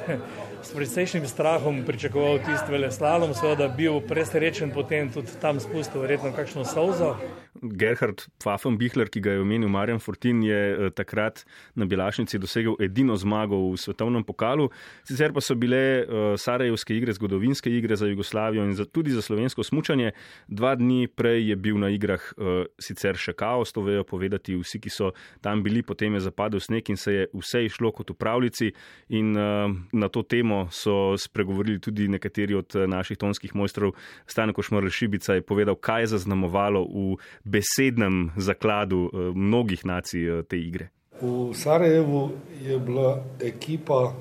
[0.62, 6.64] s precejšnjim strahom pričakoval tisti veleslalom, seveda bil presrečen, potem tudi tam spustil verjetno kakšno
[6.64, 7.16] solzo.
[7.62, 13.16] Gerhard Pfaffenbichler, ki ga je omenil Marjan Fortin, je eh, takrat na Bilašnici dosegel edino
[13.16, 14.68] zmago v svetovnem pokalu.
[15.08, 19.22] Sicer pa so bile uh, Sarajevske igre zgodovinske igre za Jugoslavijo in za, tudi za
[19.22, 20.12] slovensko smučanje.
[20.48, 24.80] Dva dni prej je bil na igrah uh, sicer še kaos, to vejo povedati vsi,
[24.82, 25.12] ki so
[25.44, 28.72] tam bili, potem je zapadel sneg in se je vse išlo kot v pravljici.
[29.16, 33.94] In na to temo so spregovorili tudi nekateri od naših tonskih mojstrov.
[34.26, 37.16] Stanko Šmorl Šibica je povedal, kaj je zaznamovalo v
[37.46, 40.90] besednem zakladu eh, mnogih nacij eh, te igre.
[41.20, 42.30] V Sarajevu
[42.62, 44.12] je bila ekipa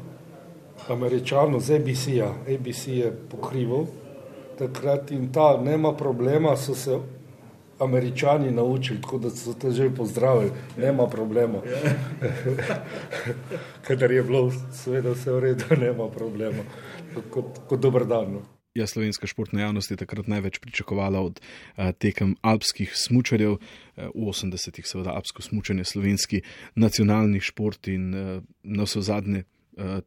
[0.90, 3.88] američanov z ABC-ja, ABC je pokrival
[4.58, 7.00] takrat in ta nema problema, so se
[7.80, 11.60] američani naučili, tako da so te že pozdravili, nema problema.
[13.88, 16.64] Kadar je bilo, seveda vse v redu, nema problema,
[17.30, 18.34] kot, kot dober dan.
[18.34, 23.60] No je slovenska športna javnost takrat največ pričakovala od uh, tekem alpskih smočarjev, uh,
[24.16, 26.42] v 80-ih, seveda, alpsko smočanje, slovenski
[26.76, 29.44] nacionalni šport in uh, na vse zadnje.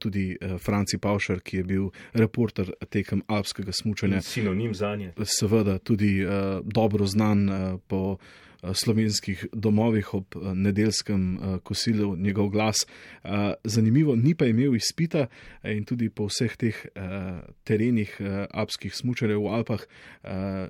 [0.01, 0.33] Tudi
[0.65, 4.23] Franci Pavšar, ki je bil reporter tekem alpskega smočanja.
[4.25, 5.11] Sinonim za nje.
[5.29, 11.59] Seveda, tudi uh, dobro znan uh, po uh, Eh, slovenskih domovih ob eh, nedeljskem eh,
[11.63, 12.77] kosilu njegov glas.
[13.65, 15.27] Zanimivo, ni pa imel izpita
[15.65, 16.77] in tudi po vseh teh
[17.65, 18.15] terenih
[18.51, 19.83] alpskih smučarjev v Alpah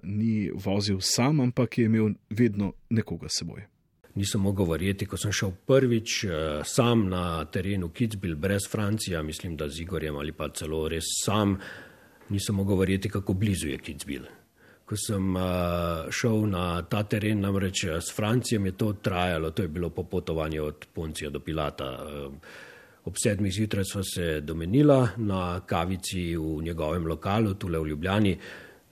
[0.02, 3.62] ni vozil sam, ampak je imel vedno nekoga s seboj.
[4.14, 6.24] Nisem mogel verjeti, ko sem šel prvič
[6.64, 11.58] sam na terenu Kitzbil brez Francija, mislim, da z Igorjem ali pa celo res sam,
[12.28, 14.26] nisem mogel verjeti, kako blizu je Kitzbil
[14.88, 19.68] ko sem uh, šel na ta teren, namreč s Francijem je to trajalo, to je
[19.68, 21.90] bilo popotovanje od Poncija do Pilata.
[22.00, 22.32] Uh,
[23.04, 28.36] ob sedmih zjutraj sva se domenila na kavici v njegovem lokalu, tule v Ljubljani.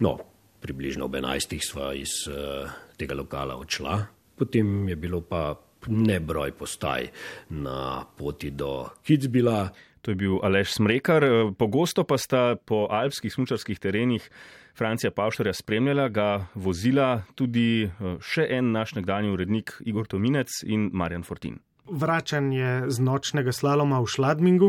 [0.05, 0.19] No,
[0.61, 2.69] približno ob enajstih sva iz uh,
[3.01, 3.97] tega lokala odšla.
[4.37, 5.55] Potem je bilo pa
[5.89, 7.09] nebroj postaj
[7.57, 9.71] na poti do Kitzbila.
[10.05, 11.25] To je bil Aleš Smrekar.
[11.59, 14.31] Pogosto pa sta po alpskih smučarskih terenih
[14.77, 17.89] Francija Pavšarja spremljala, ga vozila tudi
[18.21, 21.57] še en naš nekdanji urednik Igor Tominec in Marjan Fortin.
[21.89, 24.69] Vračanje z nočnega slaloma v Šladmingu,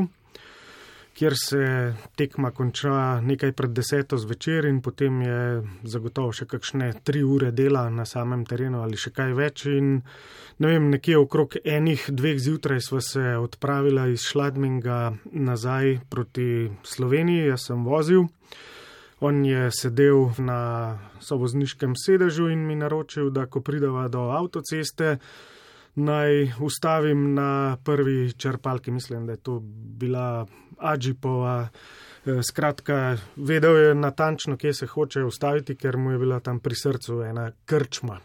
[1.18, 1.64] kjer se
[2.16, 5.42] tekma konča nekaj pred deseto zvečer in potem je
[5.84, 9.66] zagotovo še kakšne tri ure dela na samem terenu ali še kaj več.
[9.68, 9.98] In
[10.64, 15.02] ne vem, nekje okrog enih, dveh zjutraj sva se odpravila iz Šladminga
[15.34, 18.30] nazaj proti Sloveniji, jaz sem vozil.
[19.20, 25.18] On je sedel na sovozniškem sedežu in mi naročil, da ko prideva do avtoceste,
[25.96, 28.92] naj ustavim na prvi črpalki.
[28.92, 29.60] Mislim, da je to
[30.00, 30.46] bila
[30.78, 31.68] Ađipova.
[32.44, 37.22] Skratka, vedel je natančno, kje se hoče ustaviti, ker mu je bila tam pri srcu
[37.22, 38.20] ena krčma.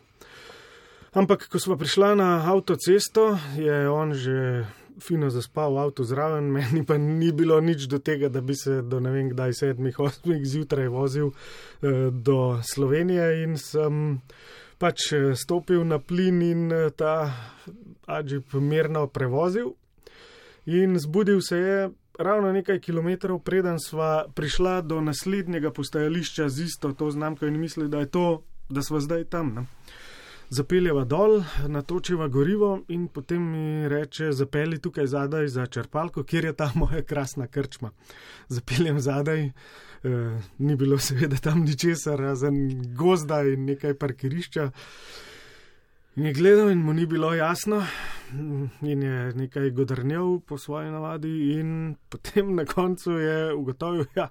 [1.12, 4.66] Ampak, ko smo prišli na avtocesto, je on že
[5.00, 8.82] fino zaspal v avtu zraven, meni pa ni bilo nič do tega, da bi se
[8.82, 14.20] do ne vem kdaj sedmih, osmih zjutraj vozil eh, do Slovenije in sem
[14.82, 16.62] pač stopil na plin in
[16.96, 17.30] ta
[18.06, 19.76] Ađip mirno prevozil.
[20.66, 26.92] In zbudil se je ravno nekaj kilometrov, preden sva prišla do naslednjega postajališča z isto
[26.92, 29.54] to znamko in mislili, da je to, da sva zdaj tam.
[29.54, 29.66] Ne.
[30.52, 31.38] Zapeljeva dol,
[31.68, 37.00] natočiva gorivo in potem mi reče: Zapelji tukaj zadaj za črpalko, kjer je ta moja
[37.02, 37.90] krasna krčma.
[38.48, 39.52] Zapeljem zadaj, e,
[40.58, 42.58] ni bilo seveda tam ničesar, razen
[42.96, 44.68] gozda in nekaj parkirišča.
[46.16, 47.80] In je gledal, in mu ni bilo jasno,
[48.82, 54.28] in je nekaj godrnil po svoji navadi, in potem na koncu je ugotovil, ja,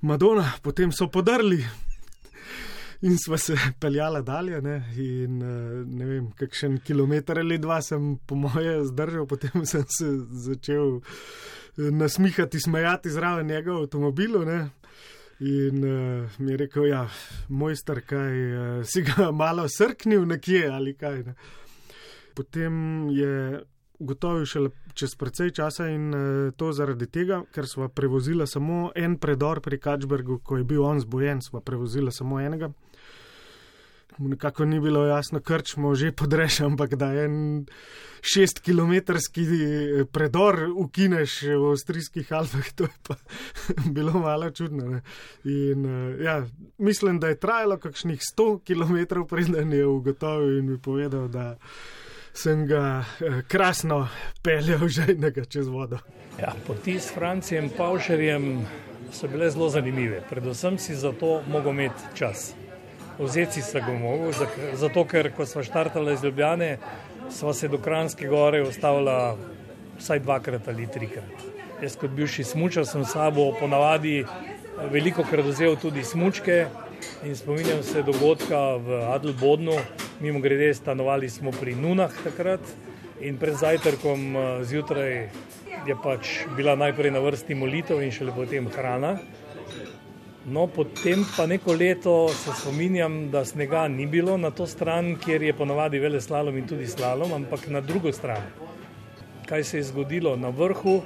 [0.00, 1.64] Madona, potem so podrli.
[3.04, 8.38] In sva se peljala dalje, ne, in ne vem, kakšen kilometr ali dva sem, po
[8.38, 10.08] moje, zdržal, potem sem se
[10.46, 11.00] začel
[11.76, 14.44] nasmihati, smejati zraven njega v avtomobilu.
[14.44, 14.58] Ne.
[15.40, 17.08] In uh, mi je rekel, ja,
[17.48, 21.22] mojster, kaj uh, si ga malo srknil nekje ali kaj.
[21.26, 21.34] Ne.
[22.34, 23.60] Potem je
[23.98, 29.18] ugotovil šele čez precej časa in uh, to zaradi tega, ker smo prevozili samo en
[29.18, 32.72] predor pri Kačbergu, ko je bil on zbojen, smo prevozili samo enega
[34.18, 37.66] nekako ni bilo jasno, krčmo že podreš, ampak da en
[38.24, 43.14] šest kilometrski eh, predor ukineš v avstrijskih Alpah, to je pa
[43.96, 45.00] bilo malo čudno.
[45.44, 46.46] In eh, ja,
[46.78, 51.56] mislim, da je trajalo kakšnih sto kilometrov, preden je ugotovil in mi povedal, da
[52.32, 54.08] sem ga eh, krasno
[54.42, 55.98] peljal žejnega čez vodo.
[56.40, 58.66] Ja, poti s Francijem Pavšerjem
[59.12, 62.54] so bile zelo zanimive, predvsem si za to mogel imeti čas
[63.18, 64.32] vzeti se ga mogel,
[64.74, 66.78] zato ker ko smo štartali iz Ljubljane,
[67.30, 69.36] smo se do Kranske gore ustavili
[69.98, 71.44] vsaj dvakrat ali trikrat.
[71.82, 74.24] Jaz kot bivši smučar sem sabo ponavadi
[74.90, 76.66] veliko krat vzel tudi smučke
[77.24, 79.74] in spominjam se dogodka v Adelbodnu,
[80.20, 82.60] mimo grede stanovali smo pri Nunah takrat
[83.20, 85.12] in pred zajtrkom eh, zjutraj
[85.86, 89.18] je pač bila najprej na vrsti molitev in šele potem hrana.
[90.46, 95.42] No, potem pa neko leto se spominjam, da snega ni bilo na to stran, kjer
[95.42, 98.42] je ponovadi vele slalom in tudi slalom, ampak na drugo stran.
[99.48, 100.36] Kaj se je zgodilo?
[100.36, 101.00] Na vrhu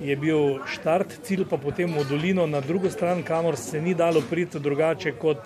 [0.00, 4.22] je bil štart, cilj pa potem v dolino na drugo stran, kamor se ni dalo
[4.30, 5.44] priti drugače kot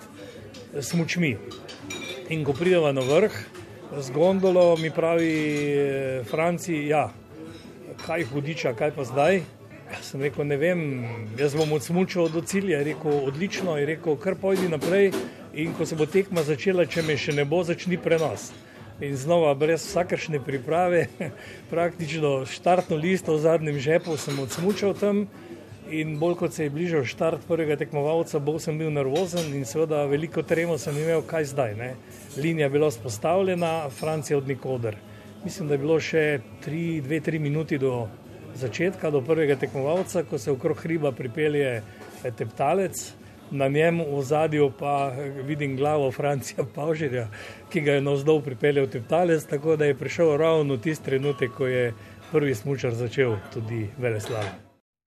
[0.81, 1.37] smučmi.
[2.31, 3.33] In ko prideva na vrh
[3.99, 5.35] z gondolo, mi pravi
[6.31, 7.09] Franci, ja,
[8.07, 9.43] kaj hudiča, kaj pa zdaj?
[9.93, 10.83] Jaz sem rekel, ne vem,
[11.37, 12.79] jaz bom odsmučal do cilja.
[12.81, 15.11] Je rekel, odlično, je rekel, kar pojdi naprej.
[15.53, 18.49] In ko se bo tekma začela, če me še ne bo, začni prenos.
[19.05, 21.09] In znova, brez vsakršne priprave,
[21.73, 25.27] praktično štartno listo v zadnjem žepu sem odsmučal tam.
[25.93, 30.07] In bolj kot se je bližal štart prvega tekmovalca, bolj sem bil nervozen in seveda
[30.09, 31.77] veliko tremo sem imel, kaj zdaj.
[31.77, 31.91] Ne?
[32.41, 34.97] Linija je bila spostavljena, Francija od nikoder.
[35.45, 38.07] Mislim, da je bilo še 2-3 minuti do
[38.55, 41.83] začetka, do prvega tekmovalca, ko se okrog hriba pripelje
[42.39, 43.13] teptalec,
[43.53, 45.13] na njem v zadju pa
[45.47, 47.29] vidim glavo Francija Pavžirja,
[47.71, 51.95] ki ga je navzdol pripeljal teptalec, tako da je prišel ravno tisti trenutek, ko je
[52.33, 54.45] prvi smučar začel tudi veleslav.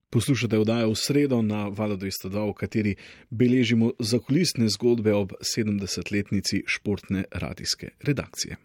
[0.09, 2.93] Poslušate vdajo v sredo na Valo 202, v kateri
[3.29, 8.64] beležimo zakulisne zgodbe ob 70-letnici športne radijske redakcije.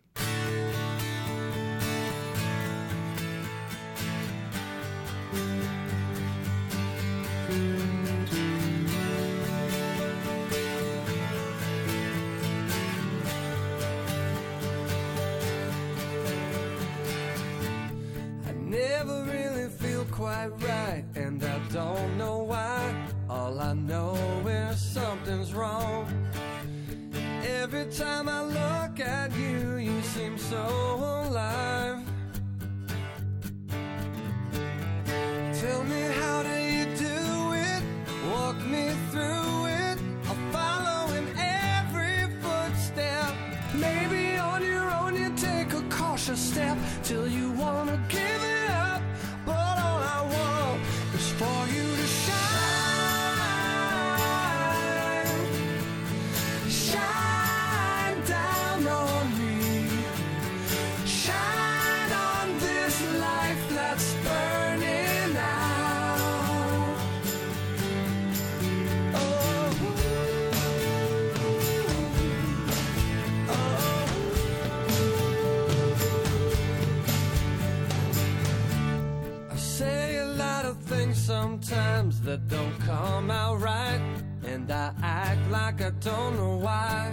[82.19, 84.01] That don't come out right,
[84.45, 87.13] and I act like I don't know why.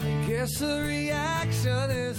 [0.00, 2.15] I guess the reaction is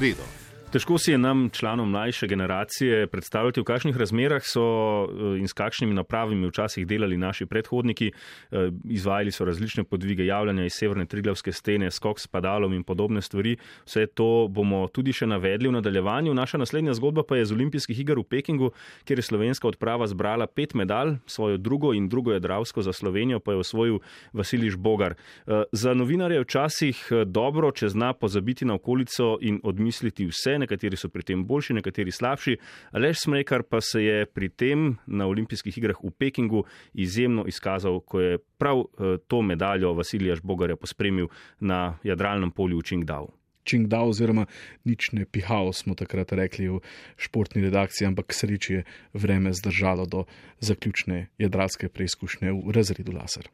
[0.00, 0.33] me.
[0.74, 4.62] Težko si je nam, članom mlajše generacije, predstavljati, v kakšnih razmerah so
[5.04, 8.08] eh, in s kakšnimi napravami včasih delali naši predhodniki.
[8.10, 13.22] Eh, Izvajali so različne podvige javljanja iz severne Triglavske stene, skok s padalom in podobne
[13.22, 13.56] stvari.
[13.86, 16.34] Vse to bomo tudi še navedli v nadaljevanju.
[16.34, 18.72] Naša naslednja zgodba pa je z olimpijskih iger v Pekingu,
[19.04, 23.54] kjer je slovenska odprava zbrala pet medalj, svojo drugo in drugo jedravsko za Slovenijo pa
[23.54, 25.14] je osvojil Vasiliš Bogar.
[25.46, 30.98] Eh, Za novinarje je včasih dobro, če zna pozabiti na okolico in odmisliti vse, nekateri
[30.98, 32.56] so pri tem boljši, nekateri slabši.
[32.96, 38.20] Aleš Smrekar pa se je pri tem na olimpijskih igrah v Pekingu izjemno izkazal, ko
[38.20, 43.32] je prav eh, to medaljo Vasilija Žbogarja pospremil na jadralnem polju v Čingdao.
[43.64, 44.44] Čingdao, oziroma
[44.84, 46.82] nič ne pihal, smo takrat rekli v
[47.16, 48.84] športni redakciji, ampak k sreči je
[49.16, 50.26] vreme zdržalo do
[50.60, 53.48] zaključne jadralske preizkušnje v razredu laser.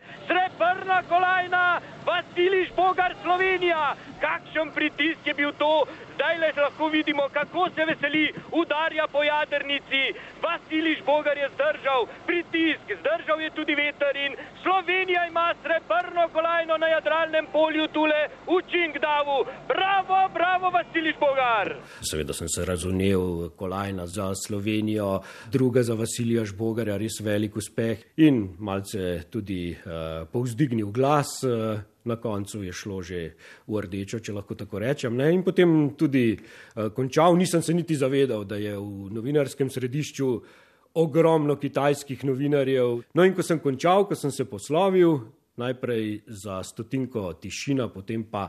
[0.81, 3.97] Srebrna kolajna, Vasiliš Bogar Slovenija.
[4.21, 5.85] Kakšen pritisk je bil to?
[6.15, 10.03] Zdaj le lahko vidimo, kako se veseli, udarja po jadrnici.
[10.43, 16.87] Vasiliš Bogar je zdržal pritisk, zdržal je tudi veter in Slovenija ima srebrno kolajno na
[16.87, 18.21] jadralnem polju tule
[18.53, 19.39] v Čingdavu.
[19.73, 21.67] Bravo, bravo, Vasiliš Bogar.
[22.11, 25.21] Seveda sem se razumel, kolajna za Slovenijo,
[25.53, 30.29] druga za Vasilija Žbogarja, res velik uspeh in malce tudi uh,
[30.71, 31.43] povzdignil glas.
[31.43, 33.37] Uh, Na koncu je šlo že
[33.69, 35.13] v rdečo, če lahko tako rečem.
[35.21, 35.35] Ne?
[35.37, 40.41] In potem tudi uh, končal, nisem se niti zavedal, da je v novinarskem središču
[40.97, 43.05] ogromno kitajskih novinarjev.
[43.13, 45.29] No in ko sem končal, ko sem se poslovil,
[45.61, 48.49] najprej za stotinko tišina, potem pa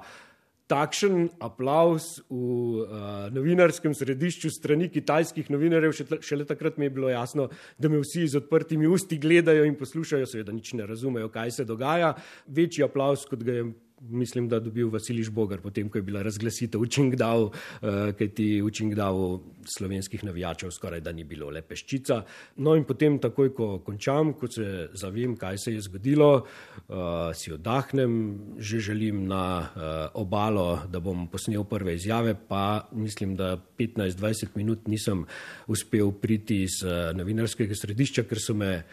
[0.71, 7.11] takšen aplaus v uh, novinarskem središču strani kitajskih novinarjev, še, šele takrat mi je bilo
[7.11, 11.57] jasno, da me vsi z odprtimi usti gledajo in poslušajo, seveda nič ne razumejo, kaj
[11.59, 12.13] se dogaja.
[12.47, 13.65] Večji aplaus, kot ga je
[14.09, 18.47] mislim, da dobil Vasiliš Bogar, potem, ko je bila razglasitev v Čingdao, uh, kaj ti
[18.61, 19.41] v Čingdao
[19.77, 22.21] slovenskih navijačev skoraj da ni bilo, le peščica.
[22.57, 27.53] No in potem, takoj ko končam, ko se zavem, kaj se je zgodilo, uh, si
[27.53, 28.17] oddahnem,
[28.57, 34.87] že želim na uh, obalo, da bom posnel prve izjave, pa mislim, da 15-20 minut
[34.87, 35.25] nisem
[35.67, 36.81] uspel priti iz
[37.15, 38.83] novinarskega središča, ker so me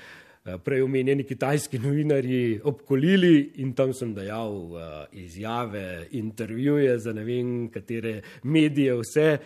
[0.65, 4.81] prej omenjeni kitajski novinarji obkolili in tam sem dejal uh,
[5.13, 9.39] izjave, intervjuje za ne vem katere medije, vse.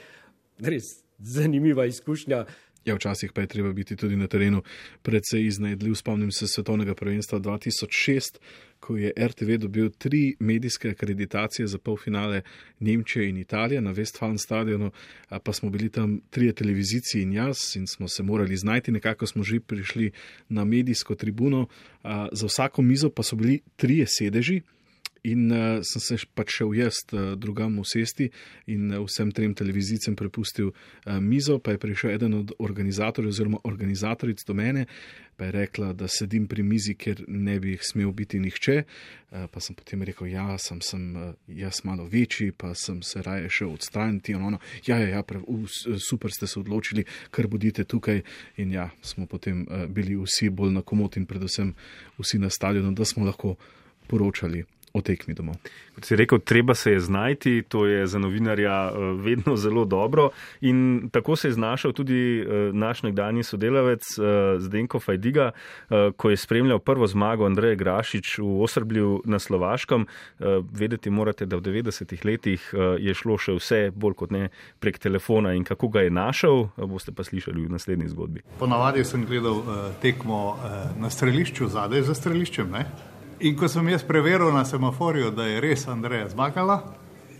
[0.63, 0.85] Res
[1.19, 2.45] zanimiva izkušnja.
[2.85, 4.63] Ja, včasih pa je treba biti tudi na terenu
[5.03, 5.95] precej iznajdljiv.
[5.95, 8.39] Spomnim se svetovnega prvenstva 2006,
[8.83, 12.43] ko je RTV dobil tri medijske akreditacije za polfinale
[12.81, 14.91] Nemčije in Italije na Westfalen stadionu,
[15.45, 19.43] pa smo bili tam trije televizijci in jaz in smo se morali znajti, nekako smo
[19.43, 20.11] že prišli
[20.49, 21.67] na medijsko tribuno,
[22.33, 24.61] za vsako mizo pa so bili trije sedeži.
[25.23, 28.27] In uh, sem se pač šel jaz uh, drugam v sesti
[28.75, 33.61] in uh, vsem trem televizijcem prepustil uh, mizo, pa je prišel eden od organizatorjev oziroma
[33.63, 34.89] organizatoric do mene,
[35.39, 38.77] pa je rekla, da sedim pri mizi, ker ne bi smel biti nihče.
[38.83, 43.23] Uh, pa sem potem rekel, ja, sem, sem uh, jaz malo večji, pa sem se
[43.23, 44.35] raje šel odstraniti.
[44.35, 44.59] Ono,
[44.91, 45.71] ja, ja, ja prav, uh,
[46.03, 48.25] super ste se odločili, kar bodite tukaj.
[48.59, 51.77] In ja, smo potem uh, bili vsi bolj na komod in predvsem
[52.19, 53.55] vsi na stadionu, da smo lahko
[54.11, 55.57] poročali o tekmi domov.
[55.95, 60.31] Kot si rekel, treba se je znajti, to je za novinarja eh, vedno zelo dobro.
[60.61, 64.23] In tako se je znašel tudi eh, naš nekdani sodelavec eh,
[64.59, 65.51] Zdenko Fajdiga,
[66.17, 70.07] ko je spremljal prvo zmago Andreja Grašič v Osrblju na Slovaškem.
[70.73, 74.49] Vedeti morate, da v 90-ih letih je šlo še vse bolj kot ne
[74.81, 78.45] prek telefona in kako ga je našel, boste pa slišali v naslednji zgodbi.
[78.59, 79.63] Ponavadi sem gledal
[80.03, 80.59] tekmo
[81.01, 82.71] na strelišču, zadaj za streliščem.
[82.73, 82.87] Ne?
[83.43, 86.77] In ko sem jaz preveril na semaforju, da je res Andreja zmagala,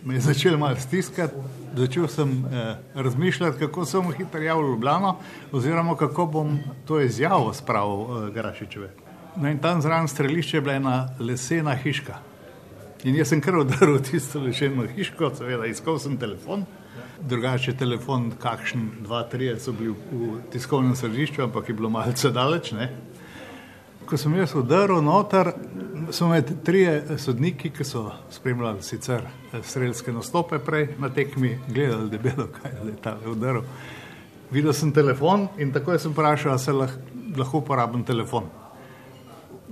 [0.03, 1.39] me je začel malo stiskati,
[1.77, 5.13] začel sem eh, razmišljati, kako sem hitro javil v Ljubljano,
[5.51, 8.89] oziroma kako bom to izjavo spravil eh, Grašičeve.
[9.35, 12.19] No in tam zraven strelišče je bila ena lesena hiška.
[13.03, 16.65] In jaz sem kar udaril tisto leseno hiško, seveda iskal sem telefon.
[17.21, 22.73] Drugače telefon, kakšen, dva, tri so bili v tiskovnem središču, ampak je bilo malce daleč.
[24.05, 25.53] Ko sem jaz udaril noter,
[26.11, 29.21] so me trije sodniki, ki so spremljali sicer
[29.63, 33.63] strelske nastope prej na tekmi, gledali debelo, kaj je ta udaril.
[34.51, 36.73] Videl sem telefon in takoj sem vprašal, ali se
[37.37, 38.49] lahko uporabim telefon.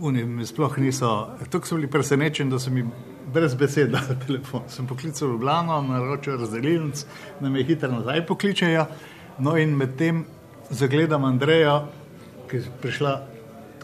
[0.01, 1.11] Oni mi sploh niso,
[1.49, 2.85] tukaj so bili presenečeni, da so mi
[3.33, 4.63] brez besed dali telefon.
[4.69, 7.05] Sem poklical v Ljubljano, naročil razdelilnic,
[7.39, 8.85] da me hitro nazaj pokličejo.
[9.39, 10.25] No in medtem
[10.69, 11.83] zagledam Andrejo,
[12.49, 13.30] ki je prišla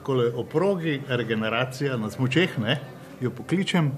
[0.07, 2.79] takole o progi, regeneracija na smočeh, ne,
[3.21, 3.91] jo pokličem.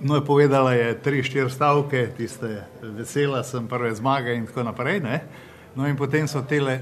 [0.00, 5.00] No, je povedala je tri, štiri stavke, tiste vesela sem prve zmage in tako naprej.
[5.00, 5.22] Ne.
[5.74, 6.80] No in potem so tele,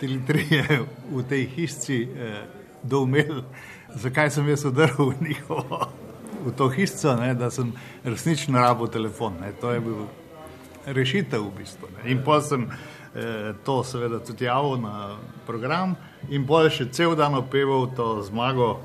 [0.00, 0.80] tele trije
[1.10, 2.36] v tej hišci eh,
[2.82, 3.40] doumeli,
[3.96, 5.88] zakaj sem jaz odrl v njihovo,
[6.44, 7.72] v to hišco, ne, da sem
[8.04, 9.40] resnično rabo telefon.
[9.40, 9.54] Ne.
[9.60, 10.04] To je bil
[10.84, 11.88] rešitev v bistvu.
[11.96, 12.12] Ne.
[12.12, 15.96] In pa sem eh, to seveda tudi javil na program
[16.30, 18.78] in bolj še cel dan opeval to zmago.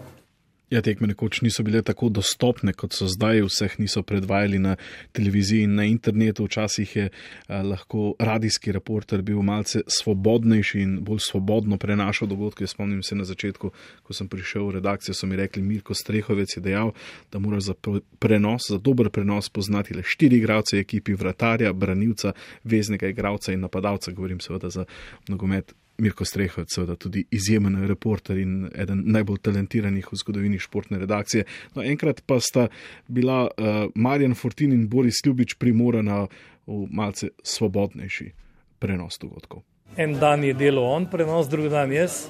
[0.74, 4.72] Ja, tekme nekoč niso bile tako dostopne, kot so zdaj, vseh niso predvajali na
[5.14, 6.48] televiziji in na internetu.
[6.48, 12.68] Včasih je a, lahko radijski reporter bil malce svobodnejši in bolj svobodno prenašal dogodke.
[12.68, 13.70] Spomnim se na začetku,
[14.04, 16.96] ko sem prišel v redakcijo, so mi rekli, Mirko Strehovec je dejal,
[17.32, 17.78] da moraš za
[18.20, 24.12] prenos, za dober prenos poznati le štiri igralce ekipi, vratarja, branilca, veznega igralca in napadalca.
[24.12, 24.90] Govorim seveda za
[25.30, 31.46] nogomet Mirko Strehov, seveda tudi izjemen reporter in eden najbolj talentiranih v zgodovini športne redakcije.
[31.76, 32.68] No, enkrat pa sta
[33.08, 36.26] bila uh, Marjan Fortin in Boris Ljubič primorana
[36.68, 38.32] v malce svobodnejši
[38.80, 39.64] prenos dogodkov.
[39.98, 42.28] En dan je delal on prenos, drugi dan jaz.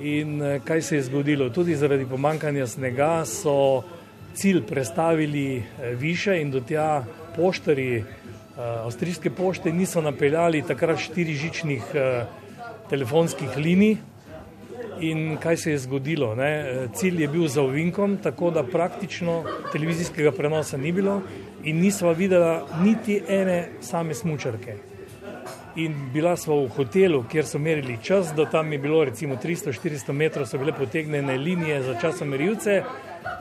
[0.00, 1.50] In eh, kaj se je zgodilo?
[1.50, 3.84] Tudi zaradi pomankanja snega so
[4.34, 7.04] cilj prestavili eh, više in do tja
[7.36, 8.04] poštari
[8.56, 11.82] avstrijske pošte niso napeljali takrat štiri žičnih
[12.90, 13.96] telefonskih linij.
[15.00, 16.34] In kaj se je zgodilo?
[16.34, 16.88] Ne?
[16.94, 21.20] Cilj je bil za ovinkom, tako da praktično televizijskega prenosa ni bilo
[21.64, 24.76] in nisva videla niti ene same smočarke.
[25.76, 30.12] In bila smo v hotelu, kjer so merili čas, do tam je bilo recimo 300-400
[30.12, 32.82] metrov, so bile potegnjene linije za časomerilce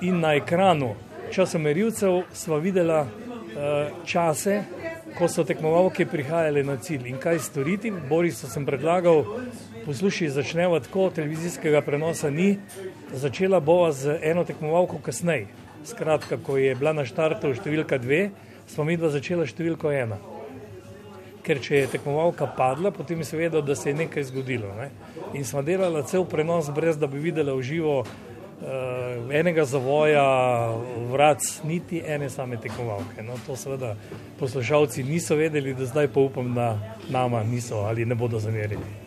[0.02, 0.96] in na ekranu
[1.32, 4.64] časomerilcev sva videla uh, čase,
[5.18, 7.92] ko so tekmovalke prihajale na cilj in kaj storiti.
[8.10, 9.24] Borisu sem predlagal,
[9.86, 12.58] poslušaj, začneva tako, televizijskega prenosa ni,
[13.14, 15.48] začela bova z eno tekmovalko kasneje.
[15.86, 18.30] Skratka, ko je bila na štartu številka dve,
[18.72, 20.18] smo mi dva začela številko ena.
[21.44, 24.72] Ker če je tekmovalka padla, potem je seveda, da se je nekaj zgodilo.
[24.80, 24.90] Ne?
[25.36, 27.98] In smo delali cel prenos, brez da bi videla v živo
[29.32, 30.24] enega zavoja,
[31.12, 33.24] vrat, niti ene same tekmovalke.
[33.24, 33.96] No, to seveda
[34.40, 39.04] poslušalci niso vedeli, da zdaj pa upam, da nama niso ali ne bodo zamerili.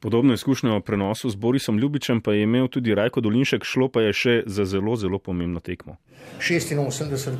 [0.00, 4.00] Podobno izkušnjo o prenosu z Borisom Ljubičem pa je imel tudi Rajko Dolinšek, šlo pa
[4.00, 5.96] je še za zelo, zelo pomembno tekmo.
[6.38, 7.30] 86.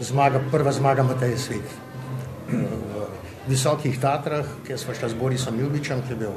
[0.00, 1.74] zmaga, prva zmaga Mateja Svet.
[2.48, 6.36] V Visokih Tatrah, kjer smo šli z Borisom Ljubičem, ki je bil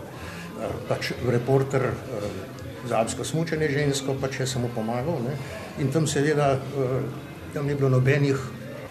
[0.89, 1.91] pač reporter
[2.89, 5.21] za alpsko smučanje žensko, pa če sem mu pomagal.
[5.25, 5.35] Ne?
[5.83, 6.55] In tam seveda,
[7.53, 8.39] tam ni bilo nobenih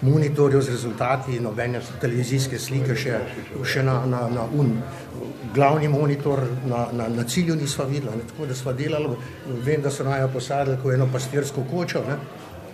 [0.05, 3.19] monitorjev z rezultati, nobene televizijske slike, še,
[3.65, 4.77] še na, na, na un.
[5.55, 8.27] Glavni monitor na, na, na cilju nisva videla, ne?
[8.29, 9.15] tako da sva delala,
[9.65, 12.19] vem, da so najo posadili kot eno pastirsko kočo, ne?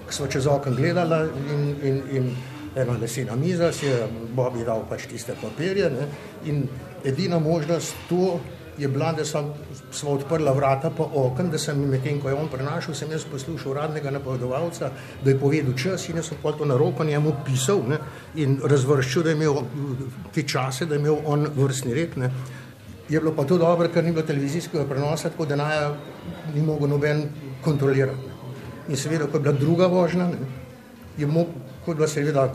[0.06, 2.30] ko sva čez okno gledala in, in, in
[2.74, 6.08] ena lesena miza, si je Bobi dal pač tiste papirje ne?
[6.46, 6.64] in
[7.04, 8.38] edina možnost to
[8.80, 9.52] je bila, da sem,
[9.92, 13.72] smo odprla vrata po okn, da sem medtem, ko je on prenašal, sem jaz poslušal
[13.74, 14.90] uradnega napovedovalca,
[15.24, 17.98] da je povedal čas in jaz sem pa to na roko njemu pisal ne,
[18.40, 19.62] in razvrščal, da je imel
[20.34, 22.16] te čase, da je imel on vrstni red.
[22.16, 22.30] Ne.
[23.08, 25.94] Je bilo pa to dobro, ker ni bilo televizijskega prenosa, tako da naja
[26.54, 27.24] ni mogel noben
[27.64, 28.28] kontrolirati.
[28.88, 30.38] In seveda, ko je bila druga vožnja, ne,
[31.18, 32.46] je mogel, da seveda,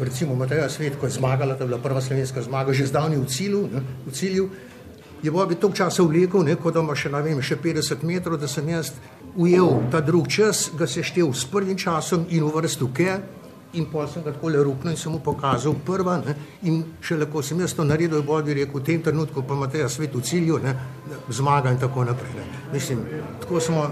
[0.00, 3.26] recimo Mateja Svet, ko je zmagala, to je bila prva slovenska zmaga, že zdavni v
[3.30, 4.50] cilju, ne, v cilju
[5.22, 8.68] je Bobi toliko časa vlekel, kot da ima še, vem, še 50 metrov, da sem
[8.68, 8.92] jaz
[9.36, 13.18] ujel ta drug čas, ga se štev s prvim časom in uvrstil ke,
[13.78, 16.34] in pol sem ga takole rupno in sem mu pokazal prva, ne,
[16.66, 19.84] in šele ko sem jaz to naredil, je Bobi rekel, v tem trenutku pa imate
[19.88, 20.74] svet v cilju, ne,
[21.28, 22.34] zmaga in tako naprej.
[22.40, 22.48] Ne.
[22.72, 23.04] Mislim,
[23.40, 23.86] tako smo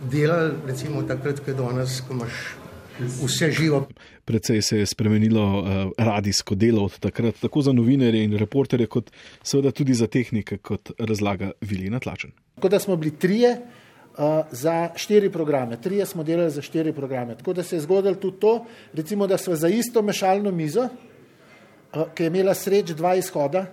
[0.00, 2.57] delali, recimo takrat, ko je danes, ko imaš
[2.98, 3.88] vse živo.
[4.24, 5.66] Predvsej se je spremenilo uh,
[5.98, 9.10] radijsko delo od takrat, tako za novinarje in reporterje, kot
[9.42, 12.30] seveda tudi za tehnike, kot razlaga Vilina Tlačen.
[12.54, 17.36] Tako da smo bili trije uh, za štiri programe, trije smo delali za štiri programe.
[17.36, 22.02] Tako da se je zgodilo tudi to, recimo, da smo za isto mešalno mizo, uh,
[22.14, 23.66] ki je imela sreč dva izhoda,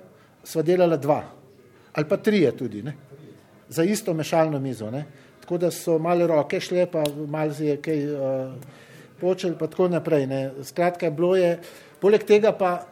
[0.44, 1.24] smo delali dva
[1.96, 2.94] ali pa trije tudi, ne?
[3.70, 4.92] za isto mešalno mizo.
[4.92, 5.06] Ne?
[5.42, 8.04] Tako da so male roke šle, pa malo je kaj.
[8.14, 8.54] Uh,
[9.20, 10.28] počeli, pa tako naprej.
[10.28, 10.42] Ne.
[10.64, 11.58] Skratka, bilo je,
[12.02, 12.86] poleg tega pa,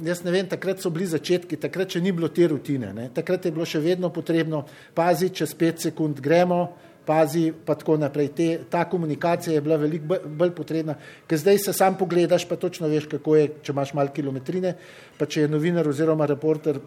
[0.00, 3.10] jaz ne vem, takrat so bili začetki, takrat še ni bilo te rutine, ne.
[3.14, 6.64] takrat je bilo še vedno potrebno paziti, čez pet sekund gremo,
[7.06, 8.28] pazi, pa tako naprej.
[8.36, 10.94] Te, ta komunikacija je bila veliko bolj potrebna,
[11.26, 14.76] ker zdaj se sam pogledaš, pa točno veš, kako je, če imaš malo kilometrine,
[15.18, 16.78] pa če je novinar oziroma reporter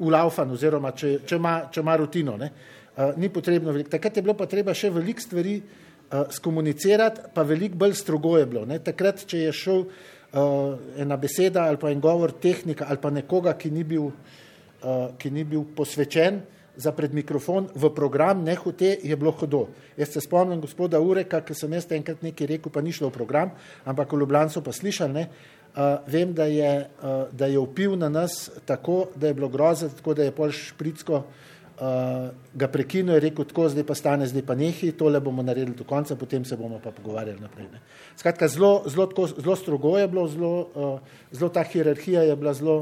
[0.00, 2.34] ulaufan, oziroma če, če, ima, če ima rutino.
[2.40, 2.50] Ne.
[2.90, 3.92] Uh, ni potrebno veliko.
[3.92, 5.89] Takrat je bilo pa treba še veliko stvari uh,
[6.30, 8.64] skomunicirati, pa veliko bolj strogo je bilo.
[8.66, 8.78] Ne.
[8.82, 13.54] Takrat, če je šel uh, ena beseda ali pa en govor tehnika ali pa nekoga,
[13.58, 16.40] ki ni bil, uh, ki ni bil posvečen
[16.80, 19.66] za pred mikrofon v program, ne hote, je bilo hodo.
[19.98, 23.18] Jaz se spomnim gospoda Ureka, ki sem jaz enkrat nekaj rekel, pa ni šlo v
[23.18, 23.50] program,
[23.84, 25.30] ampak v Ljubljano so pa slišali, ne,
[25.70, 29.86] Uh, vem, da je, uh, da je upil na nas tako, da je bilo grozno,
[29.94, 31.50] tako da je pol špricko uh,
[31.80, 35.84] ga prekinil in rekel, tako zdaj pa stane, zdaj pa nehi, tole bomo naredili do
[35.88, 37.70] konca, potem se bomo pa pogovarjali naprej.
[37.72, 37.80] Ne.
[38.20, 42.52] Skratka, zelo, zelo, tako, zelo strogo je bilo, zelo, uh, zelo ta hierarhija je bila
[42.54, 42.76] zelo,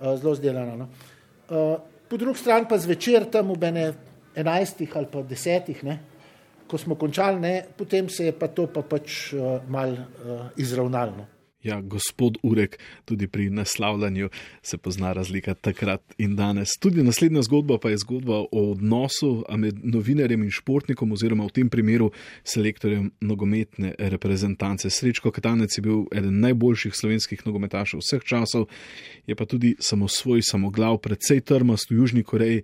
[0.00, 0.76] uh, zelo zdelana.
[0.76, 0.88] No.
[1.48, 3.86] Uh, po drugi strani pa zvečer tam v ene
[4.36, 5.98] enajstih ali pa desetih, ne,
[6.68, 11.24] ko smo končali, ne, potem se je pa to pa pač uh, mal uh, izravnalo.
[11.62, 14.28] Ja, gospod Urek, tudi pri naslavljanju
[14.62, 16.68] se pozna razlika takrat in danes.
[16.80, 21.70] Tudi naslednja zgodba pa je zgodba o odnosu med novinarjem in športnikom, oziroma v tem
[21.70, 22.10] primeru
[22.44, 24.90] selektorjem nogometne reprezentance.
[24.90, 28.66] Srečko Katanec je bil eden najboljših slovenskih nogometašev vseh časov,
[29.26, 32.62] je pa tudi samo svoj samoglav, predvsej trmast v Južni Koreji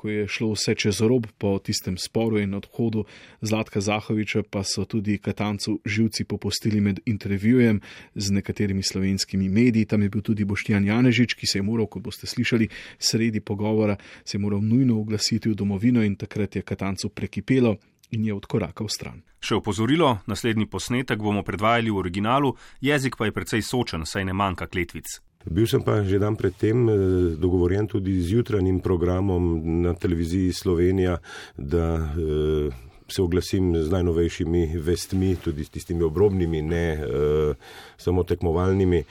[0.00, 3.04] ko je šlo vse čez rob po tistem sporu in odhodu
[3.44, 7.80] Zlatka Zahoviča, pa so tudi Katancu živci popustili med intervjujem
[8.14, 9.84] z nekaterimi slovenskimi mediji.
[9.84, 13.96] Tam je bil tudi Boštjan Janežič, ki se je moral, kot boste slišali, sredi pogovora,
[14.24, 17.76] se je moral nujno oglasiti v domovino in takrat je Katancu prekipelo.
[18.10, 19.20] In je odkorakal stran.
[19.38, 24.34] Še opozorilo, naslednji posnetek bomo predvajali v originalu, jezik pa je precej sočen, saj ne
[24.34, 25.20] manjka kletvic.
[25.44, 26.94] Bil sem pa že dan predtem eh,
[27.40, 31.16] dogovorjen tudi z jutranjim programom na televiziji Slovenija,
[31.56, 32.68] da eh,
[33.08, 37.54] se oglasim z najnovejšimi vestmi, tudi s tistimi obrobnimi, ne eh,
[37.96, 39.04] samo tekmovalnimi.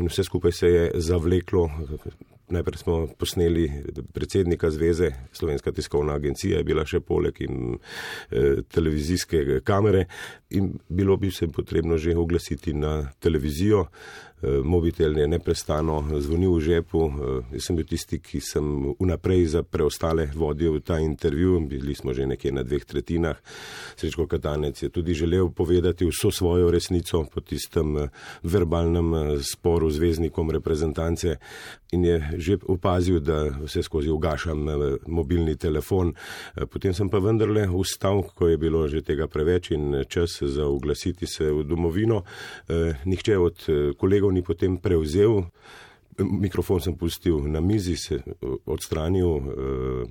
[0.00, 1.68] In vse skupaj se je zavleklo.
[2.48, 3.72] Najprej smo posneli
[4.12, 10.04] predsednika zveze, Slovenska tiskovna agencija je bila še poleg in eh, televizijske kamere
[10.54, 13.88] in bilo bi se potrebno že oglasiti na televizijo.
[14.42, 17.00] Eh, mobitel je neprestano zvonil v žepu.
[17.08, 21.64] Eh, jaz sem bil tisti, ki sem vnaprej za preostale vodil ta intervju.
[21.64, 23.40] Bili smo že nekje na dveh tretjinah.
[23.96, 28.08] Srečko Katanec je tudi želel povedati vso svojo resnico po tistem eh,
[28.42, 31.40] verbalnem sporu z zvezdnikom reprezentance
[31.92, 34.68] in je že opazil, da vse skozi ugašam
[35.06, 36.12] mobilni telefon.
[36.72, 41.26] Potem sem pa vendarle ustal, ko je bilo že tega preveč in čas za oglasiti
[41.26, 42.22] se v domovino.
[43.04, 43.66] Nihče od
[43.96, 45.44] kolegov kolegov ni potem prevzel.
[46.18, 48.22] Mikrofon sem pustil na mizi, se
[48.66, 50.06] odstranil, eh,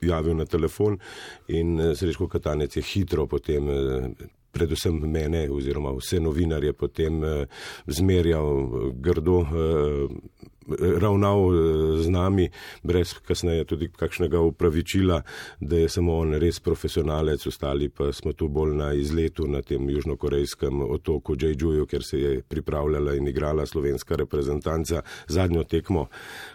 [0.00, 0.98] javil na telefon
[1.48, 7.22] in eh, Srečko Katanec je hitro potem, eh, predvsem mene oziroma vse novinarje, potem
[7.86, 9.46] zmerjal grdo
[10.98, 12.48] ravnal eh, z nami,
[12.82, 15.22] brez kasneje tudi kakšnega upravičila,
[15.60, 19.90] da je samo on res profesionalec, ostali pa smo tu bolj na izletu na tem
[19.90, 26.06] južnokorejskem otoku Džejđuju, kjer se je pripravljala in igrala slovenska reprezentanca zadnjo tekmo.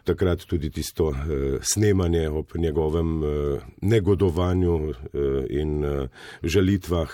[0.03, 4.93] Takrat tudi tisto eh, snemanje ob njegovem eh, negodovanju
[5.49, 5.84] in
[6.43, 7.10] žalitvah,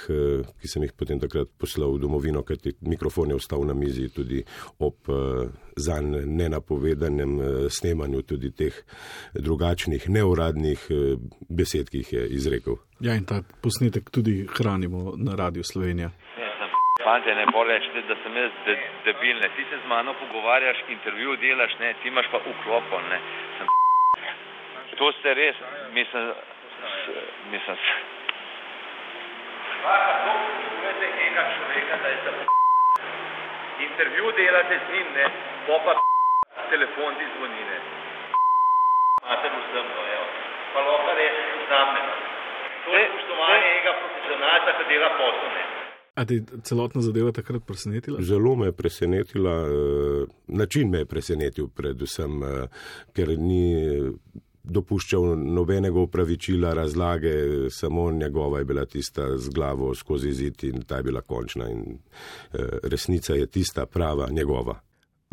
[0.62, 4.44] ki sem jih potem takrat poslal v domovino, ker mikrofon je ostal na mizi tudi
[4.80, 5.10] ob
[5.76, 8.74] zanj nenapovedanem eh, snemanju tudi teh
[9.34, 10.96] drugačnih, neuradnih eh,
[11.50, 12.76] besed, ki jih je izrekel.
[13.04, 16.10] Ja, in ta posnetek tudi hranimo na Radio Slovenija.
[17.04, 19.50] Fante, ne bo reči, da sem jaz de, debil, ne.
[19.56, 23.20] Ti se z mano pogovarjaš, intervju delaš, ne, ti imaš pa uklopon, ne.
[23.58, 23.68] Sem
[25.00, 25.58] to ste res,
[25.94, 26.26] mislim,
[27.52, 27.78] mislim.
[33.88, 35.26] Intervju delate z njim, ne,
[35.68, 35.94] po pa
[36.72, 37.78] telefon ti zvoni, ne.
[39.24, 40.28] Imate vsem, no, evo.
[40.74, 41.36] Pa lahko res
[41.68, 42.02] znamne.
[42.86, 45.64] To je spoštovanje enega profesionalca, ki dela posel, ne.
[46.16, 48.22] A ti celotna zadeva takrat presenetila?
[48.22, 52.68] Zelo me je presenetila, eh, način me je presenetil, predvsem, eh,
[53.16, 53.66] ker ni
[54.64, 57.34] dopuščal nobenega upravičila, razlage,
[57.70, 61.84] samo njegova je bila tista z glavo skozi zid in ta je bila končna in
[62.54, 64.80] eh, resnica je tista prava njegova.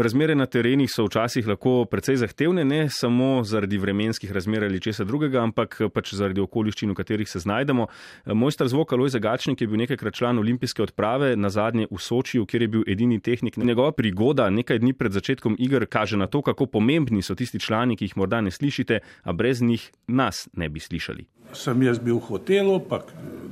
[0.03, 5.05] Razmere na terenih so včasih lahko precej zahtevne, ne samo zaradi vremenskih razmer ali česa
[5.05, 7.87] drugega, ampak pač zaradi okoliščin, v katerih se znajdemo.
[8.35, 12.67] Mojster zvoka Loj Zagačnik je bil nekajkrat član olimpijske odprave, na zadnje v Sočiju, kjer
[12.67, 13.57] je bil edini tehnik.
[13.57, 17.97] Njegova prigoda nekaj dni pred začetkom igr kaže na to, kako pomembni so tisti člani,
[17.97, 21.29] ki jih morda ne slišite, a brez njih nas ne bi slišali.
[21.53, 23.03] Sem jaz bil v hotelu, pa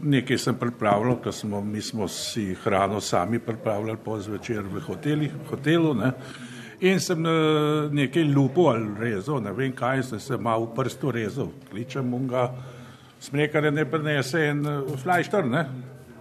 [0.03, 5.35] nekaj sem pripravljal, ker smo, mi smo si hrano sami pripravljali po zvečer v hotelih,
[5.51, 5.95] hotelu.
[5.95, 6.13] Ne.
[6.81, 7.21] In sem
[7.93, 11.51] nekaj lupo ali rezal, ne vem kaj, sem se malo v prstu rezal.
[11.71, 12.49] Kličem ga,
[13.21, 14.65] smrekar ne prenese en
[15.03, 15.67] flajšter, ne,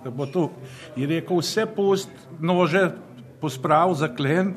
[0.03, 0.49] da bo tu.
[0.99, 2.89] In rekel, vse post nože
[3.39, 4.51] posprav, zaklen,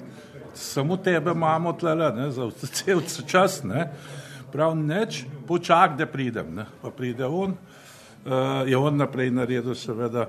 [0.54, 3.86] samo tebe imamo tlele, ne, za cel čas, ne.
[4.52, 6.66] Prav neč, počak, da pridem, ne.
[6.82, 10.26] Pa pride on, uh, je on naprej naredil seveda.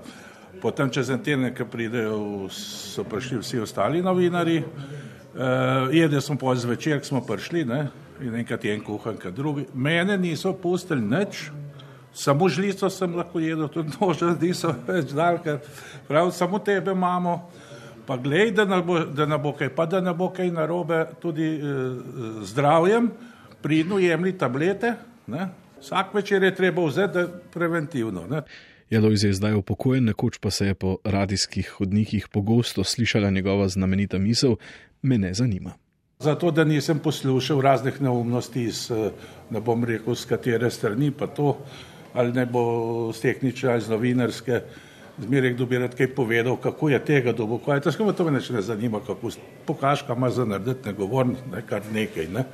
[0.62, 6.56] Potem čez en teden, ko pridejo, so prišli vsi ostali novinari, uh, jedli smo pa
[6.56, 7.82] zvečer, ko smo prišli, ne,
[8.24, 9.66] in enkrat je en kuhan, kot drugi.
[9.74, 11.50] Mene niso pustili nič,
[12.16, 15.60] samo žlico sem lahko jedel, tudi nože niso več dal, ker
[16.08, 17.42] prav samo tebe imamo.
[18.08, 21.04] Pa glej, da ne bo, da ne bo kaj, pa da ne bo kaj narobe
[21.20, 23.12] tudi uh, zdravjem,
[23.64, 24.94] pridno jemli tablete,
[25.28, 25.48] ne.
[25.82, 28.28] Vsak večer je treba vzeti preventivno.
[28.30, 28.42] Ne.
[28.90, 34.18] Jelojz je zdaj upokojen, nekoč pa se je po radijskih hodnikih pogosto slišala njegova znamenita
[34.18, 34.56] misel:
[35.02, 35.74] Me ne zanima.
[36.20, 38.92] Zato, da nisem poslušal raznih neumnosti, iz,
[39.50, 41.58] ne bom rekel, z katere strani, pa to,
[42.14, 44.62] ali ne bo z tehnične ali z novinarske,
[45.20, 48.24] zmeraj kdo bi rad kaj povedal, kako je tega dobo, kaj je to, skoro to
[48.24, 49.32] me ne zanima, kako
[49.66, 52.28] pokažka ima za narediti, ne govorim, ne kar nekaj.
[52.28, 52.46] Ne.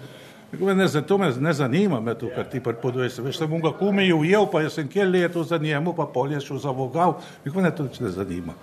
[0.51, 3.19] Ne, zato me ne zanima, me to, kar ti pripoveduješ.
[3.21, 6.41] Veš, sem ga kumi ujel, pa jaz sem kje leto za njemu, pa pol je
[6.41, 7.19] šel za vogal.
[7.45, 8.53] Nikoli me to ne zanima.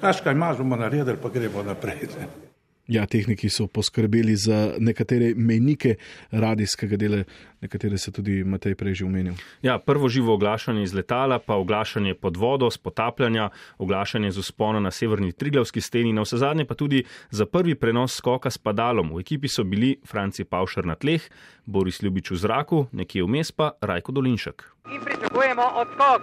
[0.00, 2.08] Kaš kaj imaš, bomo naredili, pa gremo naprej.
[2.18, 2.51] Ne.
[2.92, 5.94] Ja, tehniki so poskrbeli za nekatere mejnike
[6.30, 7.22] radijskega dela,
[7.60, 9.38] nekatere se tudi Matej prej že omenil.
[9.62, 14.80] Ja, prvo živo oglašanje iz letala, pa oglašanje pod vodo, s potapljanja, oglašanje z uspona
[14.80, 19.14] na severni Triglavski steni, na vse zadnje pa tudi za prvi prenos skoka s padalom.
[19.16, 21.22] V ekipi so bili Franci Pavšer na tleh,
[21.64, 24.68] Boris Ljubič v zraku, nekje vmes pa Rajko Dolinšek.
[24.92, 26.22] In pričakujemo odskok.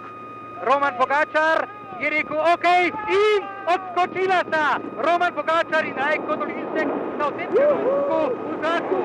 [0.62, 2.66] Roman Pogačar je rekel ok
[3.08, 3.42] in
[3.74, 4.80] odskočila sta.
[4.98, 6.88] Roman Pogačar in Rajko Dolinšek
[7.18, 9.00] na v tem trenutku v zraku.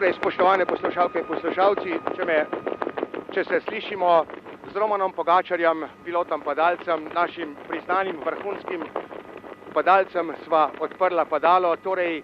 [0.00, 2.36] Torej, spoštovane poslušalke in poslušalci, če, me,
[3.36, 4.12] če se slišimo
[4.72, 8.86] z Romanom Pogačarjem, pilotom padalcem, našim priznanim vrhunskim
[9.74, 12.22] padalcem, sva odprla padalo, torej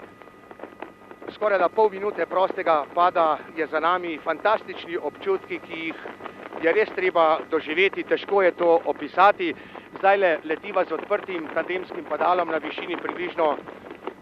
[1.36, 3.28] skoraj da pol minute prostega pada
[3.60, 6.02] je za nami, fantastični občutki, ki jih
[6.64, 9.52] je res treba doživeti, težko je to opisati.
[9.98, 13.56] Zdaj le letiva z odprtim tandemskim padalom na višini približno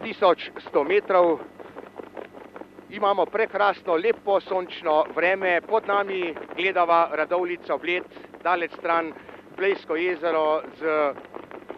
[0.02, 1.36] 1100 metrov,
[2.96, 8.04] imamo prekrasno, lepo sončno vreme, pod nami gledava Radovlica Bled,
[8.42, 9.12] daleč stran
[9.56, 11.14] Blejsko jezero z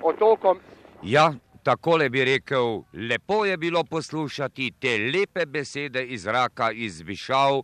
[0.02, 0.60] otokom.
[1.02, 7.62] Ja, takole bi rekel, lepo je bilo poslušati te lepe besede iz zraka, iz višav,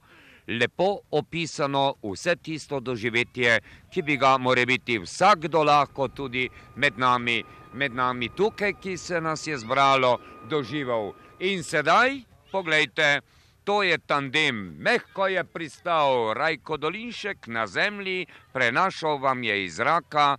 [0.49, 3.61] lepo opisano vse tisto doživetje,
[3.93, 7.43] ki bi ga more biti vsakdo lahko tudi med nami,
[7.75, 11.13] med nami tukaj, ki se nas je zbralo, doživel.
[11.41, 12.21] In sedaj,
[12.53, 13.21] poglejte,
[13.65, 20.37] To je tandem, mehko je pristal Rajko Dolinšek na zemlji, prenašal vam je iz zraka,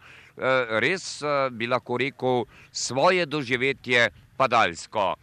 [0.83, 5.15] res bi lahko rekel svoje doživetje padalsko.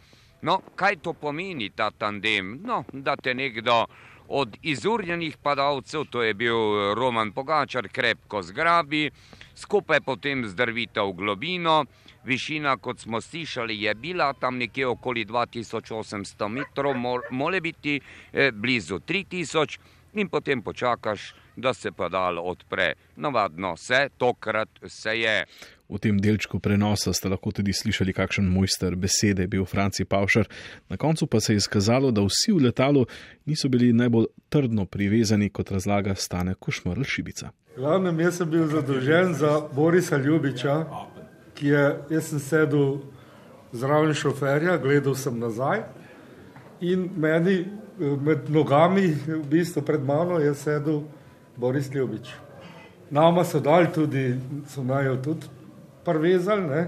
[0.43, 2.63] No, kaj to pomeni ta tandem?
[2.65, 3.85] No, da te nekdo
[4.31, 9.11] od izurjenih padalcev, to je bil Roman Pogačar, krepko zgrabi,
[9.55, 11.85] skupaj potem zdrvita v globino,
[12.25, 16.95] višina, kot smo slišali, je bila tam nekje okoli 2800 metrov,
[17.31, 18.01] mora biti
[18.33, 19.79] eh, blizu 3000
[20.15, 22.95] in potem počakaš, da se padal odpre.
[23.17, 25.47] Navadno se, tokrat se je.
[25.91, 30.47] V tem delčku prenosa ste lahko tudi slišali, kakšen mojster besede je bil Franci Pavšar.
[30.89, 33.07] Na koncu pa se je izkazalo, da vsi v letalu
[33.47, 37.51] niso bili najbolj trdno privezani, kot razlaga Stane Košmrl Šibica.
[37.77, 40.85] Glavnem, jaz sem bil zadolžen za Borisa Ljubiča,
[41.59, 43.01] ki je, jaz sem sedel
[43.73, 45.83] zraven šoferja, gledal sem nazaj
[46.81, 47.65] in meni
[47.99, 51.03] med nogami, v bistvu pred mano, je sedel
[51.57, 52.31] Boris Ljubič.
[53.11, 54.39] Nama so dali tudi,
[54.71, 55.60] so naj jo tudi
[56.11, 56.85] prvezali, ne?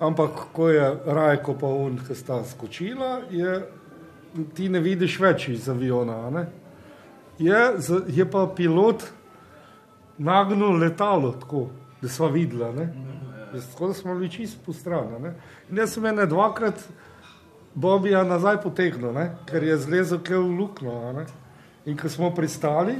[0.00, 3.60] ampak ko je Rajko pa un, ki sta skočila, je,
[4.54, 6.18] ti ne vidiš več iz aviona.
[6.34, 6.46] Ne?
[7.38, 7.60] Je,
[8.08, 9.06] je pa pilot
[10.18, 11.68] nagnil letalo tako,
[12.02, 12.72] da sva videla.
[12.72, 12.88] Ne?
[13.54, 15.34] Tako da smo bili čisto po strani.
[15.70, 16.82] In jaz sem ene dvakrat
[17.74, 19.30] Bobija nazaj potegnil, ne?
[19.46, 21.24] ker je zlezel v luknjo.
[21.86, 22.94] In ko smo pristali,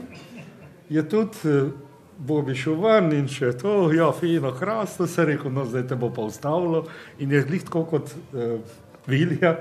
[0.88, 1.70] je tudi
[2.18, 5.98] Bobi šel ven in še to, ja, fino, krasno, se je rekel, no zdaj te
[5.98, 6.84] bo pa ustavilo.
[7.18, 8.58] In je glih tako kot uh,
[9.06, 9.56] Vilija,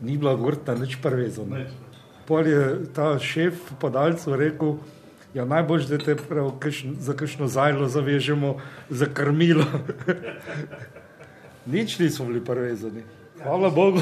[0.00, 1.64] ni bila gorta nič prevezana.
[2.28, 2.62] Pol je
[2.96, 4.78] ta šef podalcev rekel,
[5.34, 8.54] ja najbolj, da te prav kakšn, za kakšno zajlo zavežemo
[8.88, 9.66] za krmilo.
[11.74, 13.02] nič nismo bili prevezani.
[13.42, 14.00] Hvala Bogu,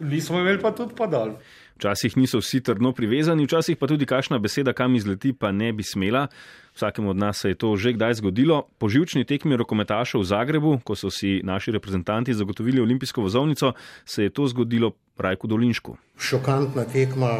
[0.00, 1.38] nismo imeli pa tudi padal.
[1.74, 5.82] Včasih niso vsi trdno privezani, včasih pa tudi kakšna beseda kam izleti, pa ne bi
[5.82, 6.28] smela.
[6.74, 8.66] Vsakemu od nas se je to že kdaj zgodilo.
[8.78, 13.72] Po živčni tekmi rokometašev v Zagrebu, ko so si naši reprezentanti zagotovili olimpijsko vozovnico,
[14.04, 15.96] se je to zgodilo Rajku Dolinšku.
[16.18, 17.38] Šokantna tekma,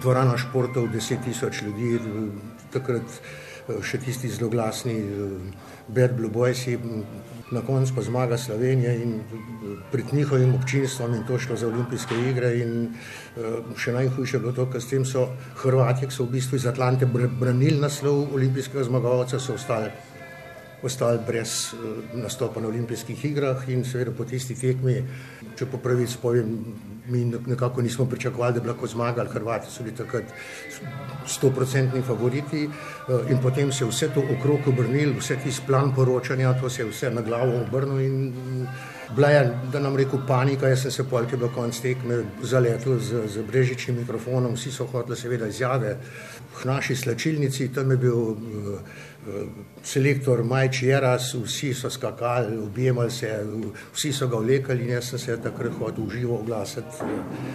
[0.00, 1.98] dvorana športov, deset tisoč ljudi,
[2.72, 3.02] takrat
[3.82, 4.94] še tisti zloglasni
[5.88, 6.78] Bad Blue Boysi,
[7.52, 9.20] na koncu pa zmaga Slovenije in
[9.92, 12.94] pred njihovim občinstvom in to šlo za olimpijske igre in
[13.76, 15.28] še najhujše bilo to, ker s tem so
[15.62, 19.90] Hrvatje, ki so v bistvu iz Atlante branili naslov olimpijskega zmagovalca, so ostali,
[20.82, 21.74] ostali brez
[22.14, 24.98] nastopa na olimpijskih igrah in seveda po tisti tekmi,
[25.56, 26.56] če po pravici povem,
[27.12, 29.28] mi nekako nismo pričakovali, da bi lahko zmagali.
[29.32, 30.32] Hrvati so bili takrat
[31.26, 32.68] stoprocentni favoriti
[33.30, 36.88] in potem se je vse to okrog obrnilo, vse tisti plan poročanja, to se je
[36.88, 38.66] vse na glavo obrnilo in
[39.16, 42.22] Bila je, da nam rekel, panika, jaz sem se pol, ki je bil konc tekme,
[42.48, 45.96] zaletel z, z brežičnim mikrofonom, vsi so hoteli seveda izjave.
[46.56, 48.38] V naši slačilnici, tam je bil uh,
[49.84, 53.30] selektor Majč Jeras, vsi so skakali, objemali se,
[53.94, 57.08] vsi so ga vlekali in jaz sem se takrat hotel uživo oglasiti uh,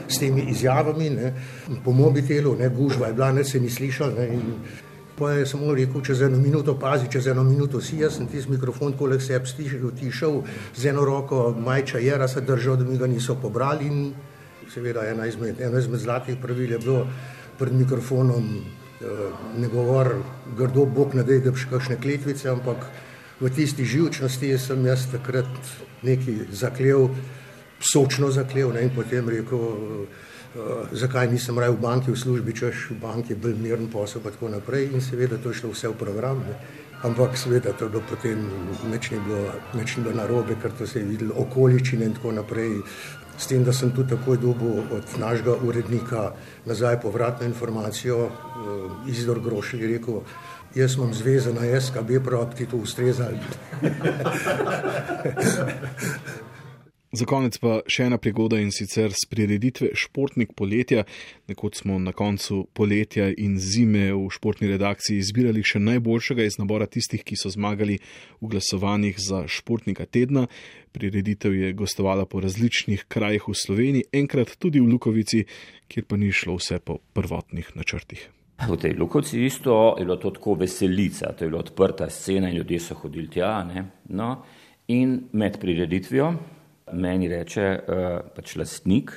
[0.08, 1.34] s temi izjavami, ne,
[1.84, 4.14] po mobitelu, ne, gužva je bila, ne se ni slišal.
[4.20, 4.54] Ne, in,
[5.18, 8.52] Pa je samo rekel, čez eno minuto pazi, čez eno minuto si, jaz sem tisti
[8.52, 9.40] mikrofon koleg se
[9.84, 10.44] utišal,
[10.76, 14.14] z eno roko majča jera se držal, da mi ga niso pobrali in
[14.70, 17.08] seveda ena izmed, ena izmed zlatih pravil je bilo
[17.58, 18.77] pred mikrofonom eh,
[19.58, 20.16] ne govor
[20.58, 22.88] grdo, bog ne dej, da bi še kakšne kletvice, ampak
[23.40, 25.50] v tisti živčnosti sem jaz takrat
[26.08, 27.12] neki zaklev,
[27.78, 30.08] sočno zaklev ne, in potem rekel,
[30.58, 34.32] Uh, zakaj nisem raje v banki v službi, češ v banki bolj miren posel in
[34.32, 36.40] tako naprej in seveda to je šlo vse v program.
[36.40, 36.56] Ne.
[37.04, 38.40] Ampak seveda to je bilo potem
[38.90, 42.32] nič ni bilo, nič ni bilo narobe, ker to se je videlo okoličine in tako
[42.32, 42.82] naprej.
[43.38, 46.32] S tem, da sem tudi takoj dobil od našega urednika
[46.66, 48.32] nazaj povratno informacijo, uh,
[49.08, 50.22] Izdor Grošelj je rekel,
[50.76, 53.30] jaz imam zvezo na SKB, prav ti to ustreza.
[57.12, 61.06] Za konec pa še ena prigoda in sicer s prireditve Športnik poletja.
[61.48, 66.84] Nekoč smo na koncu poletja in zime v športni redakciji izbirali še najboljšega iz nabora
[66.92, 67.96] tistih, ki so zmagali
[68.42, 70.50] v glasovanjih za Športnika tedna.
[70.92, 75.46] Prireditev je gostovala po različnih krajih v Sloveniji, enkrat tudi v Lukovici,
[75.88, 78.28] kjer pa ni šlo vse po prvotnih načrtih.
[78.68, 82.60] V tej Lukovci isto je bilo to tako veselica, to je bila odprta scena in
[82.60, 83.64] ljudje so hodili tja.
[84.10, 84.30] No,
[84.92, 86.57] in med prireditvijo
[86.94, 89.14] meni reče uh, pač lastnik,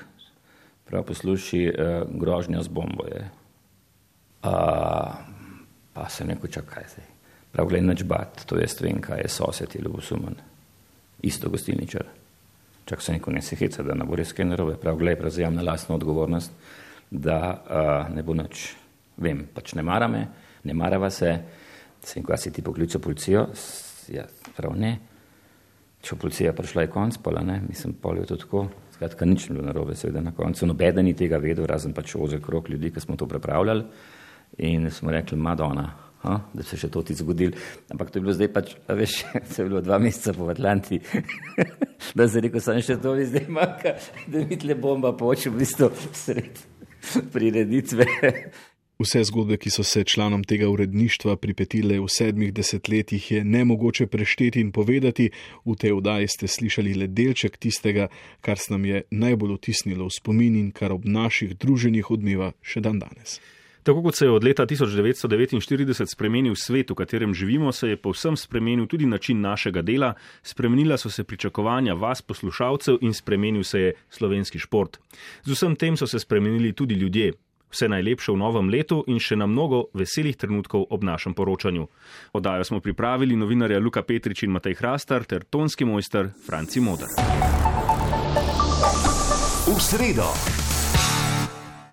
[0.89, 3.23] prav posluši, uh, grožnja z bombo je.
[4.43, 4.51] Uh,
[5.93, 7.09] pa se neko čakaj zdaj.
[7.53, 10.37] Prav gled nač bat, to jaz vem, kaj je sosed ali usumen.
[11.23, 12.07] Isto gostilničar.
[12.85, 14.77] Čak se neko ne se heca, da ne bo res kaj narobe.
[14.81, 16.53] Prav gled, prevzemam na lastno odgovornost,
[17.11, 18.71] da uh, ne bo nič.
[19.21, 20.25] Vem, pač ne mara me,
[20.65, 21.35] ne marava se,
[22.03, 23.45] sem ko si ti poklical policijo,
[24.09, 24.25] ja,
[24.57, 24.95] prav ne,
[26.01, 28.69] Če policija prišla je konc, pa ne, mislim, pol je to tako.
[28.95, 30.67] Skratka, nič ni bilo narobe, seveda na koncu.
[30.69, 33.85] Nobeden ni tega vedel, razen pač ozek krok ljudi, ki smo to pripravljali.
[34.67, 35.87] In smo rekli, Madonna,
[36.25, 37.53] ha, da se še to ti zgodil.
[37.93, 39.21] Ampak to je bilo zdaj pač, veš,
[39.53, 41.01] se je bilo dva meseca po Atlanti.
[42.19, 43.95] da se rekel, sem še to, zdaj manjka,
[44.29, 46.65] da mi tle bomba poče v bistvu sred
[47.33, 48.09] prireditve.
[49.01, 54.07] Vse zgodbe, ki so se članom tega uredništva pripetile v sedmih desetletjih, je ne mogoče
[54.07, 55.31] prešteti in povedati.
[55.65, 60.17] V tej oddaji ste slišali le delček tistega, kar se nam je najbolj otisnilo v
[60.19, 63.41] spomin in kar ob naših druženjih odmeva še dan danes.
[63.83, 68.37] Tako kot se je od leta 1949 spremenil svet, v katerem živimo, se je povsem
[68.37, 73.93] spremenil tudi način našega dela, spremenila so se pričakovanja vas, poslušalcev, in spremenil se je
[74.11, 75.01] slovenski šport.
[75.45, 77.33] Z vsem tem so se spremenili tudi ljudje.
[77.71, 81.87] Vse najlepše v novem letu in še na mnogo veselih trenutkov ob našem poročanju.
[82.35, 87.09] Oddajo smo pripravili novinarja Luka Petrič in Matej Hrastar ter tonski mojster Franci Modar.
[89.71, 90.60] V sredo.